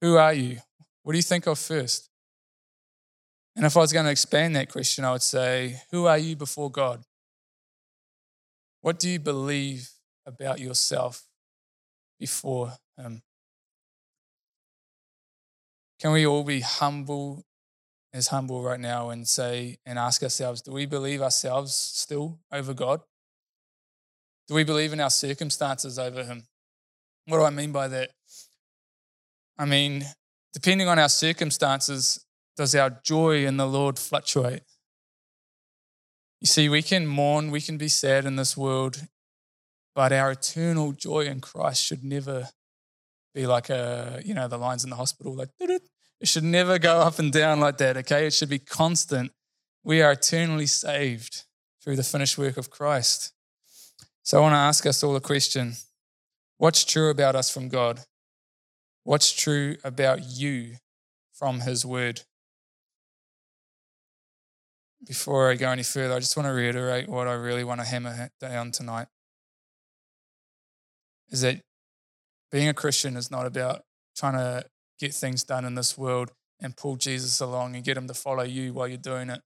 who 0.00 0.16
are 0.16 0.32
you? 0.32 0.58
What 1.02 1.12
do 1.12 1.18
you 1.18 1.22
think 1.22 1.46
of 1.46 1.58
first? 1.58 2.10
And 3.54 3.64
if 3.64 3.76
I 3.76 3.80
was 3.80 3.92
going 3.92 4.04
to 4.04 4.10
expand 4.10 4.54
that 4.56 4.70
question, 4.70 5.04
I 5.04 5.12
would 5.12 5.22
say, 5.22 5.80
Who 5.90 6.06
are 6.06 6.18
you 6.18 6.36
before 6.36 6.70
God? 6.70 7.02
What 8.86 9.00
do 9.00 9.10
you 9.10 9.18
believe 9.18 9.90
about 10.24 10.60
yourself 10.60 11.24
before 12.20 12.74
Him? 12.96 13.22
Can 15.98 16.12
we 16.12 16.24
all 16.24 16.44
be 16.44 16.60
humble, 16.60 17.42
as 18.14 18.28
humble 18.28 18.62
right 18.62 18.78
now, 18.78 19.10
and 19.10 19.26
say 19.26 19.78
and 19.84 19.98
ask 19.98 20.22
ourselves, 20.22 20.62
do 20.62 20.70
we 20.70 20.86
believe 20.86 21.20
ourselves 21.20 21.74
still 21.74 22.38
over 22.52 22.72
God? 22.74 23.00
Do 24.46 24.54
we 24.54 24.62
believe 24.62 24.92
in 24.92 25.00
our 25.00 25.10
circumstances 25.10 25.98
over 25.98 26.22
Him? 26.22 26.44
What 27.24 27.38
do 27.38 27.42
I 27.42 27.50
mean 27.50 27.72
by 27.72 27.88
that? 27.88 28.12
I 29.58 29.64
mean, 29.64 30.04
depending 30.54 30.86
on 30.86 31.00
our 31.00 31.08
circumstances, 31.08 32.24
does 32.56 32.72
our 32.76 32.90
joy 33.02 33.46
in 33.46 33.56
the 33.56 33.66
Lord 33.66 33.98
fluctuate? 33.98 34.62
You 36.40 36.46
see, 36.46 36.68
we 36.68 36.82
can 36.82 37.06
mourn, 37.06 37.50
we 37.50 37.60
can 37.60 37.78
be 37.78 37.88
sad 37.88 38.24
in 38.24 38.36
this 38.36 38.56
world, 38.56 39.06
but 39.94 40.12
our 40.12 40.32
eternal 40.32 40.92
joy 40.92 41.20
in 41.20 41.40
Christ 41.40 41.82
should 41.82 42.04
never 42.04 42.48
be 43.34 43.46
like 43.46 43.70
a, 43.70 44.20
you 44.24 44.34
know, 44.34 44.48
the 44.48 44.58
lines 44.58 44.84
in 44.84 44.90
the 44.90 44.96
hospital, 44.96 45.34
like, 45.34 45.50
it 45.58 46.28
should 46.28 46.44
never 46.44 46.78
go 46.78 46.98
up 47.00 47.18
and 47.18 47.32
down 47.32 47.60
like 47.60 47.78
that, 47.78 47.96
okay? 47.98 48.26
It 48.26 48.32
should 48.32 48.48
be 48.48 48.58
constant. 48.58 49.32
We 49.84 50.02
are 50.02 50.12
eternally 50.12 50.66
saved 50.66 51.44
through 51.82 51.96
the 51.96 52.02
finished 52.02 52.36
work 52.36 52.56
of 52.56 52.70
Christ. 52.70 53.32
So 54.22 54.38
I 54.38 54.40
want 54.40 54.54
to 54.54 54.58
ask 54.58 54.84
us 54.86 55.02
all 55.02 55.14
a 55.16 55.20
question 55.20 55.74
What's 56.58 56.84
true 56.84 57.10
about 57.10 57.36
us 57.36 57.50
from 57.50 57.68
God? 57.68 58.00
What's 59.04 59.30
true 59.30 59.76
about 59.84 60.24
you 60.24 60.76
from 61.32 61.60
His 61.60 61.84
Word? 61.84 62.22
Before 65.06 65.50
I 65.50 65.54
go 65.54 65.70
any 65.70 65.84
further, 65.84 66.14
I 66.14 66.18
just 66.18 66.36
want 66.36 66.48
to 66.48 66.52
reiterate 66.52 67.08
what 67.08 67.28
I 67.28 67.34
really 67.34 67.62
want 67.62 67.80
to 67.80 67.86
hammer 67.86 68.30
down 68.40 68.72
tonight 68.72 69.06
is 71.30 71.42
that 71.42 71.60
being 72.50 72.68
a 72.68 72.74
Christian 72.74 73.16
is 73.16 73.30
not 73.30 73.46
about 73.46 73.82
trying 74.16 74.34
to 74.34 74.64
get 74.98 75.14
things 75.14 75.44
done 75.44 75.64
in 75.64 75.74
this 75.74 75.96
world 75.96 76.32
and 76.60 76.76
pull 76.76 76.96
Jesus 76.96 77.40
along 77.40 77.74
and 77.74 77.84
get 77.84 77.96
him 77.96 78.08
to 78.08 78.14
follow 78.14 78.42
you 78.42 78.72
while 78.72 78.88
you're 78.88 78.96
doing 78.96 79.30
it. 79.30 79.42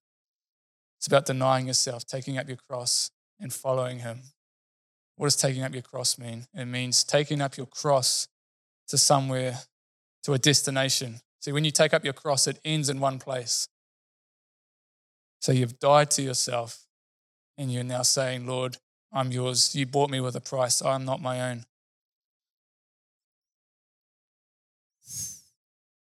It's 0.98 1.06
about 1.06 1.26
denying 1.26 1.66
yourself, 1.66 2.06
taking 2.06 2.38
up 2.38 2.48
your 2.48 2.58
cross, 2.68 3.10
and 3.38 3.52
following 3.52 4.00
him. 4.00 4.20
What 5.16 5.26
does 5.26 5.36
taking 5.36 5.62
up 5.62 5.72
your 5.72 5.82
cross 5.82 6.18
mean? 6.18 6.46
It 6.54 6.66
means 6.66 7.04
taking 7.04 7.40
up 7.40 7.56
your 7.56 7.66
cross 7.66 8.28
to 8.88 8.98
somewhere, 8.98 9.60
to 10.22 10.32
a 10.34 10.38
destination. 10.38 11.20
See, 11.40 11.52
when 11.52 11.64
you 11.64 11.70
take 11.70 11.94
up 11.94 12.04
your 12.04 12.12
cross, 12.12 12.46
it 12.46 12.58
ends 12.64 12.88
in 12.88 13.00
one 13.00 13.18
place. 13.18 13.66
So 15.40 15.52
you've 15.52 15.78
died 15.78 16.10
to 16.12 16.22
yourself 16.22 16.84
and 17.56 17.72
you're 17.72 17.82
now 17.82 18.02
saying, 18.02 18.46
Lord, 18.46 18.76
I'm 19.12 19.32
yours. 19.32 19.74
You 19.74 19.86
bought 19.86 20.10
me 20.10 20.20
with 20.20 20.36
a 20.36 20.40
price. 20.40 20.82
I'm 20.82 21.04
not 21.04 21.20
my 21.20 21.50
own. 21.50 21.64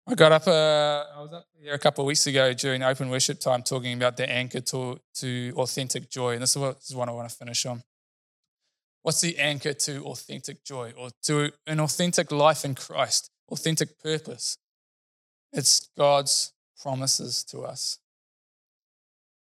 I 0.07 0.15
got 0.15 0.31
up, 0.31 0.47
uh, 0.47 1.05
I 1.15 1.21
was 1.21 1.33
up 1.33 1.45
here 1.61 1.75
a 1.75 1.79
couple 1.79 2.03
of 2.03 2.07
weeks 2.07 2.25
ago 2.25 2.51
during 2.53 2.81
open 2.81 3.11
worship 3.11 3.39
time 3.39 3.61
talking 3.61 3.93
about 3.93 4.17
the 4.17 4.27
anchor 4.27 4.59
to, 4.61 4.99
to 5.15 5.53
authentic 5.55 6.09
joy. 6.09 6.33
And 6.33 6.41
this 6.41 6.55
is, 6.55 6.57
what, 6.57 6.79
this 6.79 6.89
is 6.89 6.95
what 6.95 7.07
I 7.07 7.11
want 7.11 7.29
to 7.29 7.35
finish 7.35 7.63
on. 7.67 7.83
What's 9.03 9.21
the 9.21 9.37
anchor 9.37 9.73
to 9.73 10.03
authentic 10.05 10.63
joy 10.63 10.93
or 10.97 11.09
to 11.23 11.51
an 11.67 11.79
authentic 11.79 12.31
life 12.31 12.65
in 12.65 12.73
Christ, 12.73 13.29
authentic 13.51 14.01
purpose? 14.01 14.57
It's 15.53 15.87
God's 15.95 16.53
promises 16.81 17.43
to 17.45 17.61
us. 17.61 17.99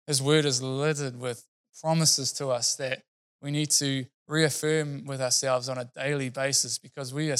His 0.09 0.23
word 0.23 0.45
is 0.45 0.59
littered 0.59 1.19
with 1.19 1.45
promises 1.79 2.31
to 2.33 2.47
us 2.47 2.73
that 2.77 3.03
we 3.43 3.51
need 3.51 3.69
to 3.69 4.07
reaffirm 4.27 5.05
with 5.05 5.21
ourselves 5.21 5.69
on 5.69 5.77
a 5.77 5.85
daily 5.85 6.31
basis 6.31 6.79
because 6.79 7.13
we 7.13 7.29
are 7.29 7.37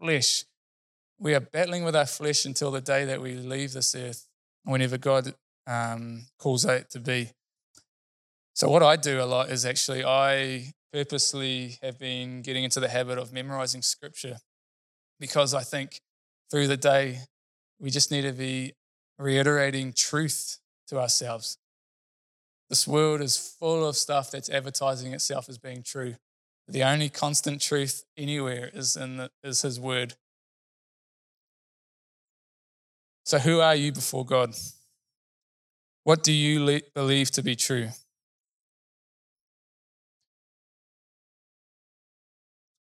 flesh. 0.00 0.46
We 1.18 1.34
are 1.34 1.40
battling 1.40 1.84
with 1.84 1.94
our 1.94 2.06
flesh 2.06 2.46
until 2.46 2.70
the 2.70 2.80
day 2.80 3.04
that 3.04 3.20
we 3.20 3.34
leave 3.34 3.74
this 3.74 3.94
earth, 3.94 4.26
whenever 4.64 4.96
God 4.96 5.34
um, 5.66 6.22
calls 6.38 6.64
it 6.64 6.88
to 6.92 6.98
be. 6.98 7.28
So, 8.54 8.70
what 8.70 8.82
I 8.82 8.96
do 8.96 9.20
a 9.20 9.26
lot 9.26 9.50
is 9.50 9.66
actually 9.66 10.02
I 10.02 10.72
purposely 10.90 11.76
have 11.82 11.98
been 11.98 12.40
getting 12.40 12.64
into 12.64 12.80
the 12.80 12.88
habit 12.88 13.18
of 13.18 13.34
memorizing 13.34 13.82
scripture 13.82 14.38
because 15.20 15.52
I 15.52 15.62
think 15.62 16.00
through 16.50 16.68
the 16.68 16.78
day 16.78 17.18
we 17.78 17.90
just 17.90 18.10
need 18.10 18.22
to 18.22 18.32
be 18.32 18.72
reiterating 19.18 19.92
truth 19.92 20.58
to 20.86 20.98
ourselves. 20.98 21.58
This 22.68 22.86
world 22.86 23.20
is 23.20 23.38
full 23.38 23.86
of 23.86 23.96
stuff 23.96 24.30
that's 24.30 24.50
advertising 24.50 25.12
itself 25.14 25.48
as 25.48 25.58
being 25.58 25.82
true. 25.82 26.16
The 26.66 26.82
only 26.82 27.08
constant 27.08 27.62
truth 27.62 28.04
anywhere 28.16 28.70
is 28.74 28.94
in 28.94 29.16
the, 29.16 29.30
is 29.42 29.62
His 29.62 29.80
Word. 29.80 30.14
So, 33.24 33.38
who 33.38 33.60
are 33.60 33.74
you 33.74 33.92
before 33.92 34.24
God? 34.24 34.54
What 36.04 36.22
do 36.22 36.32
you 36.32 36.64
le- 36.64 36.80
believe 36.94 37.30
to 37.32 37.42
be 37.42 37.56
true? 37.56 37.88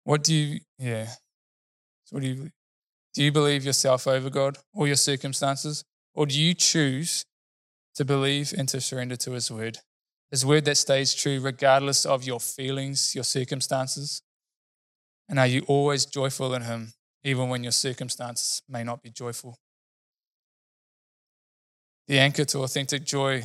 What 0.05 0.25
do 0.25 0.35
you, 0.35 0.61
yeah. 0.79 1.07
So 2.05 2.17
what 2.17 2.23
do 2.23 2.29
you, 2.29 2.51
do 3.15 3.23
you 3.23 3.31
believe 3.31 3.65
yourself 3.65 4.07
over 4.07 4.31
God 4.31 4.59
or 4.75 4.87
your 4.87 4.97
circumstances? 4.97 5.85
Or 6.15 6.27
do 6.27 6.41
you 6.41 6.55
choose 6.55 7.25
to 7.95 8.05
believe 8.05 8.55
and 8.57 8.69
to 8.71 8.81
surrender 8.81 9.17
to 9.17 9.33
His 9.33 9.51
word? 9.51 9.79
His 10.31 10.47
word 10.47 10.65
that 10.65 10.77
stays 10.77 11.15
true 11.15 11.41
regardless 11.41 12.07
of 12.07 12.25
your 12.25 12.41
feelings, 12.41 13.15
your 13.15 13.25
circumstances? 13.25 14.23
And 15.29 15.39
are 15.39 15.47
you 15.47 15.63
always 15.67 16.07
joyful 16.07 16.55
in 16.55 16.63
Him, 16.63 16.95
even 17.23 17.49
when 17.49 17.63
your 17.63 17.73
circumstances 17.73 18.63
may 18.69 18.83
not 18.83 19.03
be 19.03 19.11
joyful? 19.11 19.59
The 22.09 22.19
anchor 22.19 22.45
to 22.47 22.61
authentic 22.61 23.05
joy 23.05 23.45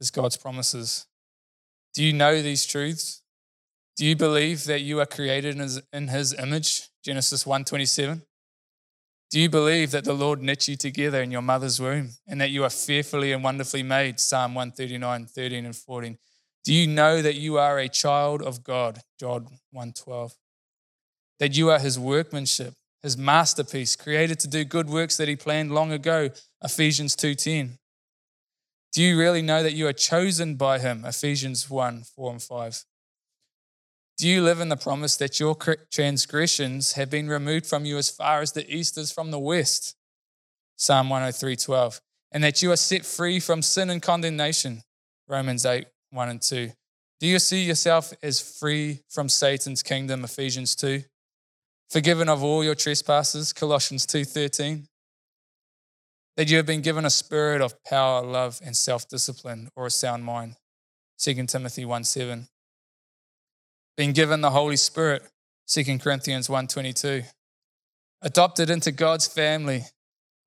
is 0.00 0.10
God's 0.10 0.36
promises. 0.36 1.06
Do 1.94 2.04
you 2.04 2.12
know 2.12 2.40
these 2.40 2.66
truths? 2.66 3.22
Do 3.96 4.06
you 4.06 4.16
believe 4.16 4.64
that 4.64 4.80
you 4.80 5.00
are 5.00 5.06
created 5.06 5.58
in 5.92 6.08
his, 6.08 6.32
image? 6.34 6.88
Genesis 7.02 7.44
1:27. 7.44 8.22
Do 9.30 9.38
you 9.38 9.48
believe 9.48 9.92
that 9.92 10.02
the 10.02 10.12
Lord 10.12 10.42
knit 10.42 10.66
you 10.66 10.74
together 10.76 11.22
in 11.22 11.30
your 11.30 11.42
mother's 11.42 11.80
womb 11.80 12.10
and 12.26 12.40
that 12.40 12.50
you 12.50 12.64
are 12.64 12.70
fearfully 12.70 13.30
and 13.30 13.44
wonderfully 13.44 13.84
made? 13.84 14.18
Psalm 14.18 14.54
139, 14.54 15.26
13 15.26 15.64
and 15.64 15.76
14. 15.76 16.18
Do 16.64 16.74
you 16.74 16.88
know 16.88 17.22
that 17.22 17.36
you 17.36 17.56
are 17.56 17.78
a 17.78 17.88
child 17.88 18.42
of 18.42 18.64
God? 18.64 19.02
John 19.20 19.60
1:12. 19.72 20.36
That 21.38 21.56
you 21.56 21.70
are 21.70 21.78
his 21.78 21.96
workmanship, 21.96 22.74
his 23.02 23.16
masterpiece, 23.16 23.94
created 23.94 24.40
to 24.40 24.48
do 24.48 24.64
good 24.64 24.90
works 24.90 25.16
that 25.16 25.28
he 25.28 25.36
planned 25.36 25.72
long 25.72 25.92
ago? 25.92 26.30
Ephesians 26.62 27.14
2:10. 27.14 27.78
Do 28.92 29.00
you 29.00 29.16
really 29.16 29.42
know 29.42 29.62
that 29.62 29.74
you 29.74 29.86
are 29.86 29.92
chosen 29.92 30.56
by 30.56 30.80
him? 30.80 31.04
Ephesians 31.04 31.70
1 31.70 32.02
4 32.02 32.32
and 32.32 32.42
5. 32.42 32.84
Do 34.20 34.28
you 34.28 34.42
live 34.42 34.60
in 34.60 34.68
the 34.68 34.76
promise 34.76 35.16
that 35.16 35.40
your 35.40 35.56
transgressions 35.90 36.92
have 36.92 37.08
been 37.08 37.26
removed 37.26 37.64
from 37.64 37.86
you 37.86 37.96
as 37.96 38.10
far 38.10 38.42
as 38.42 38.52
the 38.52 38.70
east 38.70 38.98
is 38.98 39.10
from 39.10 39.30
the 39.30 39.38
west? 39.38 39.96
Psalm 40.76 41.08
103 41.08 41.56
12. 41.56 42.02
And 42.30 42.44
that 42.44 42.60
you 42.60 42.70
are 42.70 42.76
set 42.76 43.06
free 43.06 43.40
from 43.40 43.62
sin 43.62 43.88
and 43.88 44.02
condemnation? 44.02 44.82
Romans 45.26 45.64
8 45.64 45.86
1 46.10 46.28
and 46.28 46.42
2. 46.42 46.70
Do 47.18 47.26
you 47.26 47.38
see 47.38 47.62
yourself 47.62 48.12
as 48.22 48.42
free 48.42 49.00
from 49.08 49.30
Satan's 49.30 49.82
kingdom? 49.82 50.22
Ephesians 50.22 50.76
2. 50.76 51.02
Forgiven 51.88 52.28
of 52.28 52.44
all 52.44 52.62
your 52.62 52.74
trespasses? 52.74 53.54
Colossians 53.54 54.04
2 54.04 54.26
13 54.26 54.86
that 56.36 56.50
you 56.50 56.58
have 56.58 56.66
been 56.66 56.82
given 56.82 57.06
a 57.06 57.10
spirit 57.10 57.62
of 57.62 57.82
power, 57.84 58.20
love, 58.20 58.60
and 58.62 58.76
self 58.76 59.08
discipline 59.08 59.70
or 59.74 59.86
a 59.86 59.90
sound 59.90 60.26
mind. 60.26 60.56
2 61.20 61.46
Timothy 61.46 61.86
1 61.86 62.04
7. 62.04 62.48
Being 64.00 64.12
given 64.14 64.40
the 64.40 64.48
Holy 64.48 64.78
Spirit, 64.78 65.24
2 65.66 65.98
Corinthians 65.98 66.48
1 66.48 66.68
22. 66.68 67.22
Adopted 68.22 68.70
into 68.70 68.92
God's 68.92 69.26
family, 69.26 69.82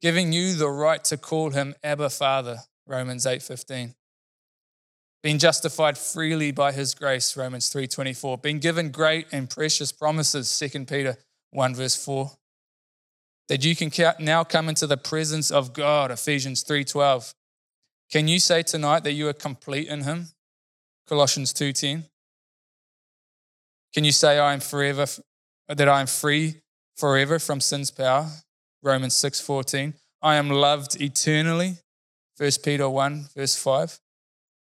giving 0.02 0.34
you 0.34 0.56
the 0.56 0.68
right 0.68 1.04
to 1.04 1.18
call 1.18 1.52
him 1.52 1.76
Abba 1.84 2.10
Father, 2.10 2.62
Romans 2.88 3.28
8 3.28 3.44
15. 3.44 3.94
Being 5.22 5.38
justified 5.38 6.00
freely 6.00 6.50
by 6.52 6.72
his 6.72 6.96
grace, 6.96 7.38
Romans 7.38 7.70
3:24. 7.70 8.42
Being 8.42 8.58
given 8.58 8.90
great 8.90 9.28
and 9.32 9.48
precious 9.48 9.92
promises, 9.92 10.50
2 10.58 10.88
Peter 10.88 11.20
1 11.52 11.76
verse 11.76 11.96
4 11.96 12.32
that 13.50 13.64
you 13.64 13.76
can 13.76 13.92
now 14.18 14.44
come 14.44 14.68
into 14.68 14.88
the 14.88 14.98
presence 14.98 15.52
of 15.52 15.74
God, 15.74 16.10
Ephesians 16.10 16.64
3:12. 16.64 17.36
Can 18.10 18.28
you 18.28 18.40
say 18.40 18.64
tonight 18.64 19.04
that 19.04 19.12
you 19.12 19.28
are 19.28 19.34
complete 19.34 19.90
in 19.90 20.06
him? 20.06 20.30
Colossians 21.08 21.54
2:10. 21.54 22.10
Can 23.94 24.04
you 24.04 24.12
say 24.12 24.40
I 24.40 24.54
am 24.54 24.60
forever 24.60 25.06
that 25.68 25.88
I 25.88 26.02
am 26.02 26.08
free 26.08 26.62
forever 26.98 27.38
from 27.40 27.62
sin's 27.62 27.92
power? 27.92 28.30
Romans 28.82 29.16
6:14. 29.16 29.94
I 30.22 30.36
am 30.36 30.50
loved 30.50 31.00
eternally. 31.00 31.78
1 32.38 32.64
Peter 32.64 32.90
1 32.90 33.30
verse 33.36 33.56
5. 33.56 34.00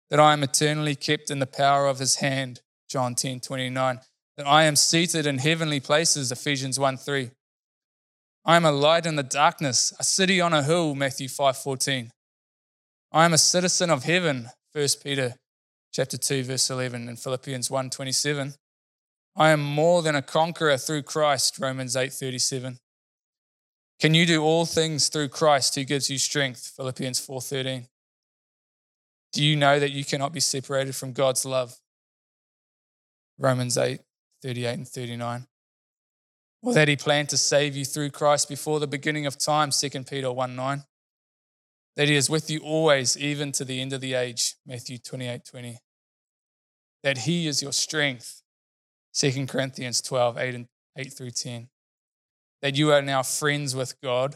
That 0.09 0.19
I 0.19 0.33
am 0.33 0.43
eternally 0.43 0.95
kept 0.95 1.31
in 1.31 1.39
the 1.39 1.47
power 1.47 1.87
of 1.87 1.99
his 1.99 2.15
hand. 2.15 2.61
John 2.89 3.15
10:29. 3.15 4.01
That 4.37 4.47
I 4.47 4.63
am 4.63 4.75
seated 4.75 5.25
in 5.25 5.37
heavenly 5.37 5.79
places. 5.79 6.31
Ephesians 6.31 6.77
1 6.77 6.97
3 6.97 7.31
I 8.47 8.57
am 8.57 8.65
a 8.65 8.71
light 8.71 9.07
in 9.07 9.15
the 9.15 9.23
darkness, 9.23 9.91
a 9.97 10.03
city 10.03 10.39
on 10.39 10.53
a 10.53 10.61
hill, 10.61 10.93
Matthew 10.93 11.29
5:14. 11.29 12.11
I 13.11 13.25
am 13.25 13.33
a 13.33 13.37
citizen 13.37 13.89
of 13.89 14.03
heaven, 14.03 14.51
1 14.71 15.01
Peter 15.01 15.35
chapter 15.91 16.17
2 16.17 16.43
verse 16.43 16.69
11 16.69 17.07
and 17.07 17.17
Philippians 17.17 17.69
1:27. 17.69 18.55
I 19.35 19.49
am 19.51 19.61
more 19.61 20.01
than 20.01 20.15
a 20.15 20.21
conqueror 20.21 20.77
through 20.77 21.03
Christ, 21.03 21.59
Romans 21.59 21.95
8:37. 21.95 22.79
Can 23.99 24.13
you 24.13 24.25
do 24.25 24.43
all 24.43 24.65
things 24.65 25.09
through 25.09 25.29
Christ 25.29 25.75
who 25.75 25.83
gives 25.83 26.09
you 26.09 26.17
strength, 26.17 26.73
Philippians 26.75 27.19
4:13. 27.19 27.89
Do 29.31 29.43
you 29.43 29.55
know 29.55 29.79
that 29.79 29.91
you 29.91 30.05
cannot 30.05 30.31
be 30.31 30.39
separated 30.39 30.95
from 30.95 31.13
God's 31.13 31.43
love? 31.45 31.79
Romans 33.37 33.77
8:38 33.77 34.73
and 34.73 34.87
39 34.87 35.47
or 36.65 36.73
that 36.73 36.87
he 36.87 36.95
planned 36.95 37.29
to 37.29 37.37
save 37.37 37.75
you 37.75 37.85
through 37.85 38.09
Christ 38.09 38.49
before 38.49 38.79
the 38.79 38.87
beginning 38.87 39.27
of 39.27 39.37
time, 39.37 39.71
2 39.71 40.03
Peter 40.05 40.31
1 40.31 40.55
9. 40.55 40.83
That 41.95 42.07
he 42.07 42.15
is 42.15 42.29
with 42.29 42.49
you 42.49 42.59
always, 42.59 43.15
even 43.15 43.51
to 43.53 43.63
the 43.63 43.79
end 43.79 43.93
of 43.93 44.01
the 44.01 44.15
age, 44.15 44.55
Matthew 44.65 44.97
28 44.97 45.45
20. 45.45 45.77
That 47.03 47.19
he 47.19 47.47
is 47.47 47.61
your 47.61 47.71
strength, 47.71 48.41
2 49.15 49.45
Corinthians 49.47 50.01
12 50.01 50.37
8, 50.37 50.55
and 50.55 50.67
8 50.97 51.13
through 51.13 51.31
10. 51.31 51.67
That 52.61 52.75
you 52.75 52.91
are 52.91 53.01
now 53.01 53.23
friends 53.23 53.75
with 53.75 53.99
God, 54.01 54.35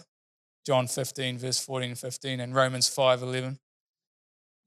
John 0.66 0.88
15, 0.88 1.38
verse 1.38 1.60
14 1.60 1.90
and 1.90 2.00
15, 2.00 2.40
and 2.40 2.56
Romans 2.56 2.88
5 2.88 3.22
11. 3.22 3.60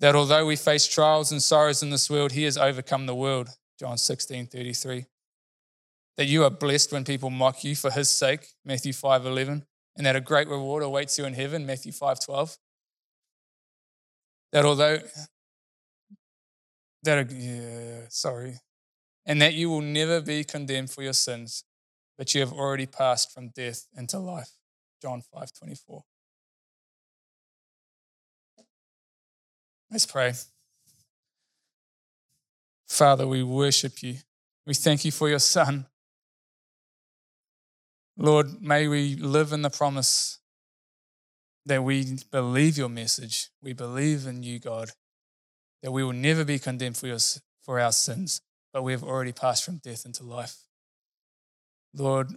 That 0.01 0.15
although 0.15 0.47
we 0.47 0.57
face 0.57 0.87
trials 0.87 1.31
and 1.31 1.43
sorrows 1.43 1.83
in 1.83 1.91
this 1.91 2.11
world, 2.11 2.33
he 2.33 2.45
has 2.45 2.59
overcome 2.59 3.07
the 3.07 3.15
world, 3.15 3.51
John 3.79 3.99
16 3.99 4.47
33 4.47 5.07
that 6.17 6.27
you 6.27 6.45
are 6.45 6.51
blessed 6.51 6.93
when 6.93 7.05
people 7.05 7.31
mock 7.31 7.65
you 7.65 7.75
for 7.75 7.91
his 7.91 8.11
sake, 8.11 8.55
Matthew 8.65 8.93
5:11, 8.93 9.67
and 9.97 10.07
that 10.07 10.17
a 10.17 10.21
great 10.21 10.49
reward 10.49 10.83
awaits 10.83 11.19
you 11.19 11.25
in 11.25 11.35
heaven, 11.35 11.67
Matthew 11.67 11.93
5:12. 11.93 12.59
That 14.53 14.65
although 14.65 15.01
that 17.03 17.31
yeah, 17.31 18.07
sorry, 18.09 18.61
and 19.25 19.41
that 19.41 19.55
you 19.55 19.71
will 19.71 19.81
never 19.81 20.21
be 20.21 20.45
condemned 20.45 20.91
for 20.91 21.03
your 21.03 21.13
sins, 21.13 21.65
but 22.19 22.35
you 22.35 22.41
have 22.41 22.53
already 22.53 22.87
passed 22.87 23.33
from 23.33 23.49
death 23.49 23.87
into 23.97 24.19
life, 24.19 24.51
John 25.01 25.23
5:24. 25.23 26.05
Let's 29.91 30.07
pray. 30.07 30.33
Father, 32.89 33.27
we 33.27 33.43
worship 33.43 34.03
you. 34.03 34.17
We 34.67 34.75
thank 34.75 35.05
you 35.05 35.13
for 35.13 35.29
your 35.29 35.39
son. 35.39 35.87
Lord, 38.17 38.63
may 38.63 38.89
we 38.89 39.17
live 39.17 39.53
in 39.53 39.63
the 39.63 39.71
promise 39.71 40.39
that 41.67 41.83
we 41.83 42.19
believe 42.31 42.77
your 42.77 42.89
message. 42.89 43.51
We 43.63 43.73
believe 43.73 44.27
in 44.27 44.43
you, 44.43 44.59
God, 44.59 44.91
that 45.83 45.93
we 45.93 46.05
will 46.05 46.13
never 46.13 46.45
be 46.45 46.59
condemned 46.59 46.97
for, 46.97 47.07
your, 47.07 47.19
for 47.63 47.81
our 47.81 47.93
sins, 47.93 48.41
but 48.73 48.83
we 48.83 48.93
have 48.93 49.03
already 49.03 49.33
passed 49.33 49.65
from 49.65 49.79
death 49.79 50.05
into 50.07 50.25
life. 50.25 50.57
Lord, 51.95 52.29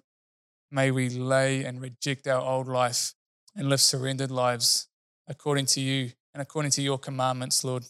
may 0.72 0.92
we 0.92 1.10
lay 1.10 1.64
and 1.64 1.82
reject 1.82 2.28
our 2.28 2.42
old 2.42 2.68
life 2.68 3.14
and 3.56 3.70
live 3.70 3.82
surrendered 3.82 4.32
lives 4.32 4.88
according 5.28 5.66
to 5.68 5.82
you 5.82 6.12
and 6.34 6.42
according 6.42 6.72
to 6.72 6.82
your 6.82 6.98
commandments, 6.98 7.64
Lord. 7.64 7.86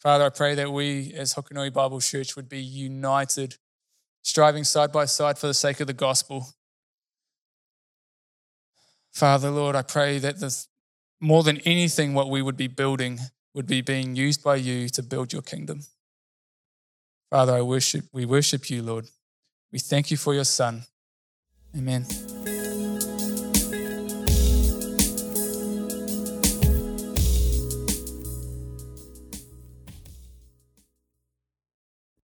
Father, 0.00 0.24
I 0.24 0.30
pray 0.30 0.54
that 0.56 0.72
we 0.72 1.12
as 1.14 1.34
Hokonui 1.34 1.72
Bible 1.72 2.00
Church 2.00 2.36
would 2.36 2.48
be 2.48 2.60
united, 2.60 3.56
striving 4.22 4.64
side 4.64 4.92
by 4.92 5.04
side 5.04 5.38
for 5.38 5.46
the 5.46 5.54
sake 5.54 5.80
of 5.80 5.86
the 5.86 5.92
gospel 5.92 6.48
Father, 9.16 9.48
Lord, 9.48 9.74
I 9.74 9.80
pray 9.80 10.18
that 10.18 10.40
this, 10.40 10.68
more 11.22 11.42
than 11.42 11.56
anything, 11.60 12.12
what 12.12 12.28
we 12.28 12.42
would 12.42 12.58
be 12.58 12.66
building 12.66 13.18
would 13.54 13.66
be 13.66 13.80
being 13.80 14.14
used 14.14 14.44
by 14.44 14.56
you 14.56 14.90
to 14.90 15.02
build 15.02 15.32
your 15.32 15.40
kingdom. 15.40 15.86
Father, 17.30 17.54
I 17.54 17.62
worship, 17.62 18.04
we 18.12 18.24
worship 18.24 18.70
you, 18.70 18.82
Lord. 18.82 19.06
We 19.72 19.78
thank 19.78 20.10
you 20.10 20.16
for 20.16 20.34
your 20.34 20.44
Son. 20.44 20.84
Amen. 21.76 22.06